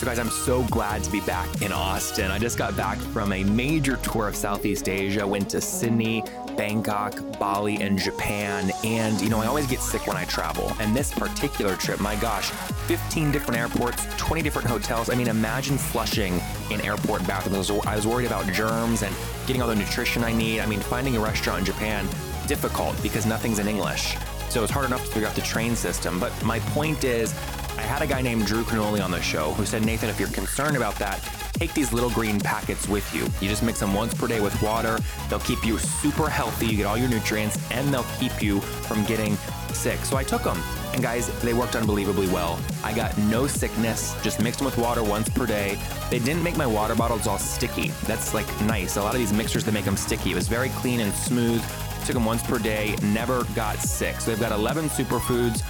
So, 0.00 0.06
guys, 0.06 0.18
I'm 0.18 0.30
so 0.30 0.62
glad 0.64 1.04
to 1.04 1.10
be 1.12 1.20
back 1.20 1.60
in 1.60 1.72
Austin. 1.72 2.30
I 2.30 2.38
just 2.38 2.56
got 2.56 2.74
back 2.74 2.96
from 2.96 3.34
a 3.34 3.44
major 3.44 3.98
tour 3.98 4.28
of 4.28 4.34
Southeast 4.34 4.88
Asia, 4.88 5.26
went 5.26 5.50
to 5.50 5.60
Sydney, 5.60 6.24
Bangkok, 6.60 7.14
Bali, 7.38 7.80
and 7.80 7.98
Japan. 7.98 8.70
And, 8.84 9.18
you 9.22 9.30
know, 9.30 9.40
I 9.40 9.46
always 9.46 9.66
get 9.66 9.80
sick 9.80 10.06
when 10.06 10.18
I 10.18 10.26
travel. 10.26 10.70
And 10.78 10.94
this 10.94 11.10
particular 11.10 11.74
trip, 11.74 12.00
my 12.00 12.16
gosh, 12.16 12.50
15 12.86 13.32
different 13.32 13.58
airports, 13.58 14.06
20 14.18 14.42
different 14.42 14.68
hotels. 14.68 15.08
I 15.08 15.14
mean, 15.14 15.28
imagine 15.28 15.78
flushing 15.78 16.38
in 16.70 16.82
airport 16.82 17.26
bathrooms. 17.26 17.70
I 17.70 17.96
was- 17.96 18.06
worried 18.06 18.26
about 18.26 18.46
germs 18.52 19.00
and 19.00 19.16
getting 19.46 19.62
all 19.62 19.68
the 19.68 19.74
nutrition 19.74 20.22
I 20.22 20.32
need. 20.32 20.60
I 20.60 20.66
mean, 20.66 20.80
finding 20.80 21.16
a 21.16 21.20
restaurant 21.20 21.60
in 21.60 21.64
Japan, 21.64 22.06
difficult 22.46 22.94
because 23.02 23.24
nothing's 23.24 23.58
in 23.58 23.66
English. 23.66 24.18
So 24.50 24.62
it's 24.62 24.70
hard 24.70 24.84
enough 24.84 25.02
to 25.06 25.10
figure 25.12 25.28
out 25.28 25.34
the 25.34 25.40
train 25.40 25.74
system. 25.74 26.20
But 26.20 26.30
my 26.44 26.58
point 26.76 27.04
is, 27.04 27.32
I 27.78 27.82
had 27.82 28.02
a 28.02 28.06
guy 28.06 28.20
named 28.20 28.44
Drew 28.44 28.64
Canole 28.64 29.02
on 29.02 29.10
the 29.10 29.22
show 29.22 29.52
who 29.52 29.64
said, 29.64 29.82
Nathan, 29.82 30.10
if 30.10 30.20
you're 30.20 30.28
concerned 30.28 30.76
about 30.76 30.96
that, 30.96 31.20
take 31.60 31.74
these 31.74 31.92
little 31.92 32.08
green 32.08 32.40
packets 32.40 32.88
with 32.88 33.14
you. 33.14 33.20
You 33.42 33.48
just 33.50 33.62
mix 33.62 33.80
them 33.80 33.92
once 33.92 34.14
per 34.14 34.26
day 34.26 34.40
with 34.40 34.60
water. 34.62 34.98
They'll 35.28 35.40
keep 35.40 35.62
you 35.62 35.78
super 35.78 36.26
healthy. 36.26 36.66
You 36.66 36.76
get 36.78 36.86
all 36.86 36.96
your 36.96 37.10
nutrients 37.10 37.58
and 37.70 37.92
they'll 37.92 38.06
keep 38.18 38.42
you 38.42 38.60
from 38.60 39.04
getting 39.04 39.36
sick. 39.74 40.02
So 40.06 40.16
I 40.16 40.24
took 40.24 40.42
them. 40.42 40.58
And 40.94 41.02
guys, 41.02 41.28
they 41.42 41.52
worked 41.52 41.76
unbelievably 41.76 42.28
well. 42.28 42.58
I 42.82 42.94
got 42.94 43.16
no 43.18 43.46
sickness, 43.46 44.16
just 44.22 44.40
mixed 44.40 44.60
them 44.60 44.64
with 44.64 44.78
water 44.78 45.04
once 45.04 45.28
per 45.28 45.44
day. 45.44 45.78
They 46.10 46.18
didn't 46.18 46.42
make 46.42 46.56
my 46.56 46.66
water 46.66 46.94
bottles 46.94 47.26
all 47.26 47.38
sticky. 47.38 47.88
That's 48.06 48.32
like 48.32 48.48
nice. 48.62 48.96
A 48.96 49.02
lot 49.02 49.12
of 49.14 49.20
these 49.20 49.32
mixers, 49.32 49.62
they 49.62 49.70
make 49.70 49.84
them 49.84 49.98
sticky. 49.98 50.32
It 50.32 50.36
was 50.36 50.48
very 50.48 50.70
clean 50.70 51.00
and 51.00 51.12
smooth. 51.12 51.62
Took 52.06 52.14
them 52.14 52.24
once 52.24 52.42
per 52.42 52.58
day, 52.58 52.96
never 53.02 53.44
got 53.54 53.76
sick. 53.80 54.18
So 54.22 54.30
they've 54.30 54.40
got 54.40 54.52
11 54.52 54.88
superfoods, 54.88 55.62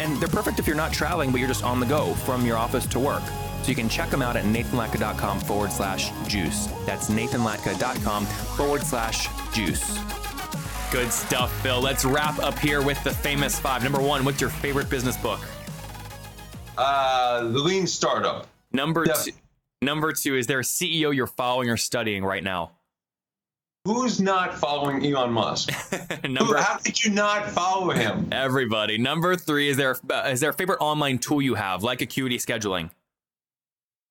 and 0.00 0.16
they're 0.20 0.28
perfect 0.28 0.58
if 0.58 0.66
you're 0.66 0.74
not 0.74 0.92
traveling, 0.92 1.30
but 1.30 1.38
you're 1.38 1.48
just 1.48 1.62
on 1.62 1.78
the 1.78 1.86
go 1.86 2.14
from 2.14 2.44
your 2.44 2.56
office 2.56 2.84
to 2.86 2.98
work. 2.98 3.22
So 3.66 3.70
you 3.70 3.74
can 3.74 3.88
check 3.88 4.10
them 4.10 4.22
out 4.22 4.36
at 4.36 4.44
nathanlatka.com 4.44 5.40
forward 5.40 5.72
slash 5.72 6.12
juice. 6.28 6.68
That's 6.86 7.10
nathanlatka.com 7.10 8.24
forward 8.24 8.82
slash 8.82 9.26
juice. 9.52 9.98
Good 10.92 11.12
stuff, 11.12 11.52
Phil. 11.62 11.80
Let's 11.80 12.04
wrap 12.04 12.38
up 12.38 12.56
here 12.60 12.80
with 12.80 13.02
the 13.02 13.10
famous 13.10 13.58
five. 13.58 13.82
Number 13.82 14.00
one, 14.00 14.24
what's 14.24 14.40
your 14.40 14.50
favorite 14.50 14.88
business 14.88 15.16
book? 15.16 15.40
Uh, 16.78 17.42
the 17.42 17.58
lean 17.58 17.88
startup. 17.88 18.46
Number 18.70 19.04
two. 19.04 19.32
Number 19.82 20.12
two, 20.12 20.36
is 20.36 20.46
there 20.46 20.60
a 20.60 20.62
CEO 20.62 21.12
you're 21.12 21.26
following 21.26 21.68
or 21.68 21.76
studying 21.76 22.24
right 22.24 22.44
now? 22.44 22.70
Who's 23.84 24.20
not 24.20 24.56
following 24.56 25.04
Elon 25.04 25.32
Musk? 25.32 25.72
Who, 26.22 26.28
Number 26.28 26.56
how 26.56 26.78
did 26.78 27.04
you 27.04 27.10
not 27.10 27.50
follow 27.50 27.90
him? 27.90 28.28
everybody. 28.30 28.96
Number 28.96 29.34
three, 29.34 29.68
is 29.70 29.76
there 29.76 29.96
uh, 30.08 30.28
is 30.30 30.38
there 30.38 30.50
a 30.50 30.54
favorite 30.54 30.78
online 30.80 31.18
tool 31.18 31.42
you 31.42 31.54
have, 31.56 31.82
like 31.82 32.00
Acuity 32.00 32.38
Scheduling? 32.38 32.90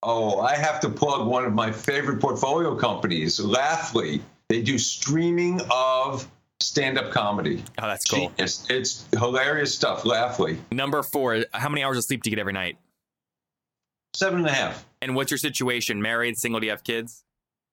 Oh, 0.08 0.40
I 0.40 0.56
have 0.56 0.80
to 0.82 0.90
plug 0.90 1.28
one 1.28 1.46
of 1.46 1.54
my 1.54 1.72
favorite 1.72 2.22
portfolio 2.22 2.76
companies, 2.76 3.40
Laughly. 3.40 4.22
They 4.50 4.62
do 4.62 4.78
streaming 4.78 5.60
of 5.72 6.30
stand-up 6.60 7.10
comedy. 7.12 7.64
Oh, 7.80 7.88
that's 7.88 8.06
cool. 8.06 8.30
Genius. 8.30 8.68
It's 8.70 9.08
hilarious 9.18 9.74
stuff. 9.74 10.06
Laughly. 10.06 10.60
Number 10.72 11.02
four, 11.02 11.46
how 11.52 11.70
many 11.70 11.84
hours 11.84 11.98
of 11.98 12.04
sleep 12.04 12.22
do 12.22 12.30
you 12.30 12.36
get 12.36 12.40
every 12.40 12.54
night? 12.54 12.78
Seven 14.14 14.40
and 14.40 14.48
a 14.48 14.52
half. 14.52 14.86
And 15.02 15.16
what's 15.16 15.32
your 15.32 15.40
situation? 15.40 16.02
Married, 16.04 16.38
single? 16.38 16.60
Do 16.60 16.68
you 16.68 16.72
have 16.72 16.84
kids? 16.84 17.24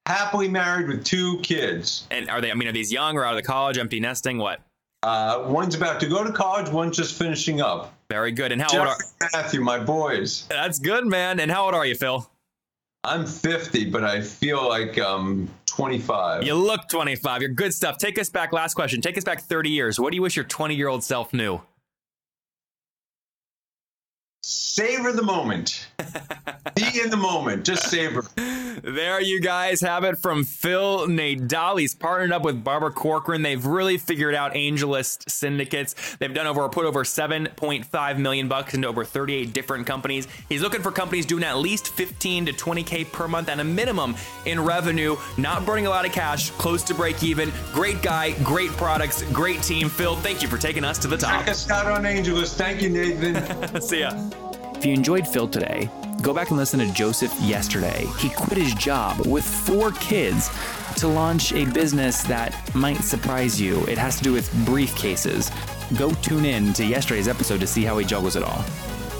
Happily 0.06 0.48
married 0.48 0.88
with 0.88 1.04
two 1.04 1.38
kids. 1.40 2.06
And 2.10 2.30
are 2.30 2.40
they? 2.40 2.50
I 2.50 2.54
mean, 2.54 2.66
are 2.66 2.72
these 2.72 2.90
young 2.90 3.18
or 3.18 3.26
out 3.26 3.36
of 3.36 3.42
the 3.42 3.46
college, 3.46 3.76
empty 3.76 4.00
nesting? 4.00 4.38
What? 4.38 4.60
Uh, 5.02 5.44
one's 5.48 5.74
about 5.74 6.00
to 6.00 6.06
go 6.06 6.24
to 6.24 6.32
college. 6.32 6.70
One's 6.70 6.96
just 6.96 7.18
finishing 7.18 7.60
up. 7.60 7.92
Very 8.12 8.32
good. 8.32 8.52
And 8.52 8.60
how 8.60 8.78
old 8.78 8.88
are? 8.88 9.28
Matthew, 9.32 9.62
my 9.62 9.78
boys. 9.78 10.44
That's 10.50 10.78
good, 10.78 11.06
man. 11.06 11.40
And 11.40 11.50
how 11.50 11.64
old 11.64 11.74
are 11.74 11.86
you, 11.86 11.94
Phil? 11.94 12.28
I'm 13.04 13.24
50, 13.24 13.88
but 13.88 14.04
I 14.04 14.20
feel 14.20 14.68
like 14.68 14.98
I'm 14.98 15.48
25. 15.64 16.42
You 16.42 16.54
look 16.54 16.90
25. 16.90 17.40
You're 17.40 17.50
good 17.52 17.72
stuff. 17.72 17.96
Take 17.96 18.18
us 18.18 18.28
back. 18.28 18.52
Last 18.52 18.74
question. 18.74 19.00
Take 19.00 19.16
us 19.16 19.24
back 19.24 19.40
30 19.40 19.70
years. 19.70 19.98
What 19.98 20.10
do 20.10 20.16
you 20.16 20.22
wish 20.22 20.36
your 20.36 20.44
20 20.44 20.74
year 20.74 20.88
old 20.88 21.02
self 21.02 21.32
knew? 21.32 21.62
Savor 24.72 25.12
the 25.12 25.22
moment. 25.22 25.86
Be 26.74 27.02
in 27.04 27.10
the 27.10 27.16
moment. 27.18 27.62
Just 27.62 27.90
savor. 27.90 28.24
There 28.82 29.20
you 29.20 29.38
guys 29.38 29.82
have 29.82 30.02
it 30.02 30.16
from 30.16 30.44
Phil 30.44 31.08
Nadel. 31.08 31.78
He's 31.78 31.94
partnered 31.94 32.32
up 32.32 32.42
with 32.42 32.64
Barbara 32.64 32.90
Corcoran. 32.90 33.42
They've 33.42 33.64
really 33.66 33.98
figured 33.98 34.34
out 34.34 34.54
AngelList 34.54 35.28
syndicates. 35.30 36.16
They've 36.16 36.32
done 36.32 36.46
over 36.46 36.66
put 36.70 36.86
over 36.86 37.04
7.5 37.04 38.18
million 38.18 38.48
bucks 38.48 38.72
into 38.72 38.88
over 38.88 39.04
38 39.04 39.52
different 39.52 39.86
companies. 39.86 40.26
He's 40.48 40.62
looking 40.62 40.80
for 40.80 40.90
companies 40.90 41.26
doing 41.26 41.44
at 41.44 41.58
least 41.58 41.88
15 41.88 42.46
to 42.46 42.52
20k 42.54 43.12
per 43.12 43.28
month 43.28 43.50
and 43.50 43.60
a 43.60 43.64
minimum 43.64 44.16
in 44.46 44.58
revenue, 44.58 45.18
not 45.36 45.66
burning 45.66 45.86
a 45.86 45.90
lot 45.90 46.06
of 46.06 46.12
cash, 46.12 46.48
close 46.52 46.82
to 46.84 46.94
break 46.94 47.22
even. 47.22 47.52
Great 47.74 48.00
guy, 48.00 48.30
great 48.42 48.70
products, 48.70 49.22
great 49.32 49.62
team. 49.62 49.90
Phil, 49.90 50.16
thank 50.16 50.40
you 50.40 50.48
for 50.48 50.56
taking 50.56 50.82
us 50.82 50.98
to 51.00 51.08
the 51.08 51.18
top. 51.18 51.40
Check 51.40 51.50
us 51.50 51.70
out 51.70 51.92
on 51.92 52.04
AngelList. 52.04 52.54
Thank 52.54 52.80
you, 52.80 52.88
Nathan. 52.88 53.80
See 53.82 54.00
ya. 54.00 54.12
If 54.82 54.86
you 54.86 54.94
enjoyed 54.94 55.28
Phil 55.28 55.46
today, 55.46 55.88
go 56.22 56.34
back 56.34 56.48
and 56.48 56.58
listen 56.58 56.80
to 56.80 56.92
Joseph 56.92 57.32
yesterday. 57.40 58.04
He 58.18 58.30
quit 58.30 58.58
his 58.58 58.74
job 58.74 59.24
with 59.28 59.44
four 59.44 59.92
kids 59.92 60.50
to 60.96 61.06
launch 61.06 61.52
a 61.52 61.66
business 61.66 62.24
that 62.24 62.52
might 62.74 62.96
surprise 63.04 63.60
you. 63.60 63.84
It 63.86 63.96
has 63.96 64.16
to 64.16 64.24
do 64.24 64.32
with 64.32 64.50
briefcases. 64.66 65.52
Go 65.96 66.10
tune 66.14 66.44
in 66.44 66.72
to 66.72 66.84
yesterday's 66.84 67.28
episode 67.28 67.60
to 67.60 67.66
see 67.68 67.84
how 67.84 67.96
he 67.98 68.04
juggles 68.04 68.34
it 68.34 68.42
all. 68.42 68.64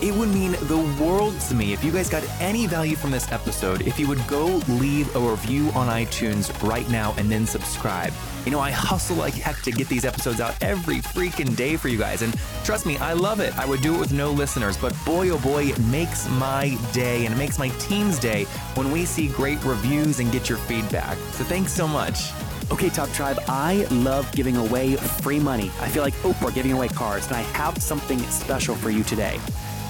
It 0.02 0.12
would 0.16 0.30
mean 0.30 0.50
the 0.62 0.78
world 1.00 1.38
to 1.42 1.54
me 1.54 1.72
if 1.72 1.84
you 1.84 1.92
guys 1.92 2.10
got 2.10 2.24
any 2.40 2.66
value 2.66 2.96
from 2.96 3.12
this 3.12 3.30
episode, 3.30 3.82
if 3.82 4.00
you 4.00 4.08
would 4.08 4.26
go 4.26 4.46
leave 4.66 5.14
a 5.14 5.20
review 5.20 5.68
on 5.76 5.86
iTunes 5.86 6.50
right 6.68 6.88
now 6.90 7.14
and 7.18 7.30
then 7.30 7.46
subscribe. 7.46 8.12
You 8.44 8.50
know, 8.50 8.58
I 8.58 8.72
hustle 8.72 9.14
like 9.14 9.34
heck 9.34 9.62
to 9.62 9.70
get 9.70 9.88
these 9.88 10.04
episodes 10.04 10.40
out 10.40 10.60
every 10.60 10.96
freaking 10.96 11.54
day 11.54 11.76
for 11.76 11.86
you 11.86 11.98
guys. 11.98 12.22
And 12.22 12.34
trust 12.64 12.84
me, 12.84 12.96
I 12.96 13.12
love 13.12 13.38
it. 13.38 13.56
I 13.56 13.64
would 13.64 13.80
do 13.80 13.94
it 13.94 13.98
with 13.98 14.12
no 14.12 14.32
listeners, 14.32 14.76
but 14.76 14.92
boy, 15.06 15.30
oh 15.30 15.38
boy, 15.38 15.66
it 15.66 15.78
makes 15.84 16.28
my 16.30 16.76
day 16.92 17.24
and 17.24 17.32
it 17.32 17.38
makes 17.38 17.56
my 17.56 17.68
team's 17.78 18.18
day 18.18 18.42
when 18.74 18.90
we 18.90 19.04
see 19.04 19.28
great 19.28 19.62
reviews 19.62 20.18
and 20.18 20.32
get 20.32 20.48
your 20.48 20.58
feedback. 20.58 21.16
So 21.34 21.44
thanks 21.44 21.72
so 21.72 21.86
much. 21.86 22.32
Okay, 22.72 22.88
Top 22.88 23.10
Tribe, 23.10 23.38
I 23.46 23.86
love 23.92 24.30
giving 24.32 24.56
away 24.56 24.96
free 24.96 25.38
money. 25.38 25.70
I 25.80 25.88
feel 25.88 26.02
like 26.02 26.14
Oprah 26.22 26.52
giving 26.52 26.72
away 26.72 26.88
cars, 26.88 27.26
and 27.28 27.36
I 27.36 27.42
have 27.42 27.80
something 27.80 28.18
special 28.30 28.74
for 28.74 28.90
you 28.90 29.04
today. 29.04 29.38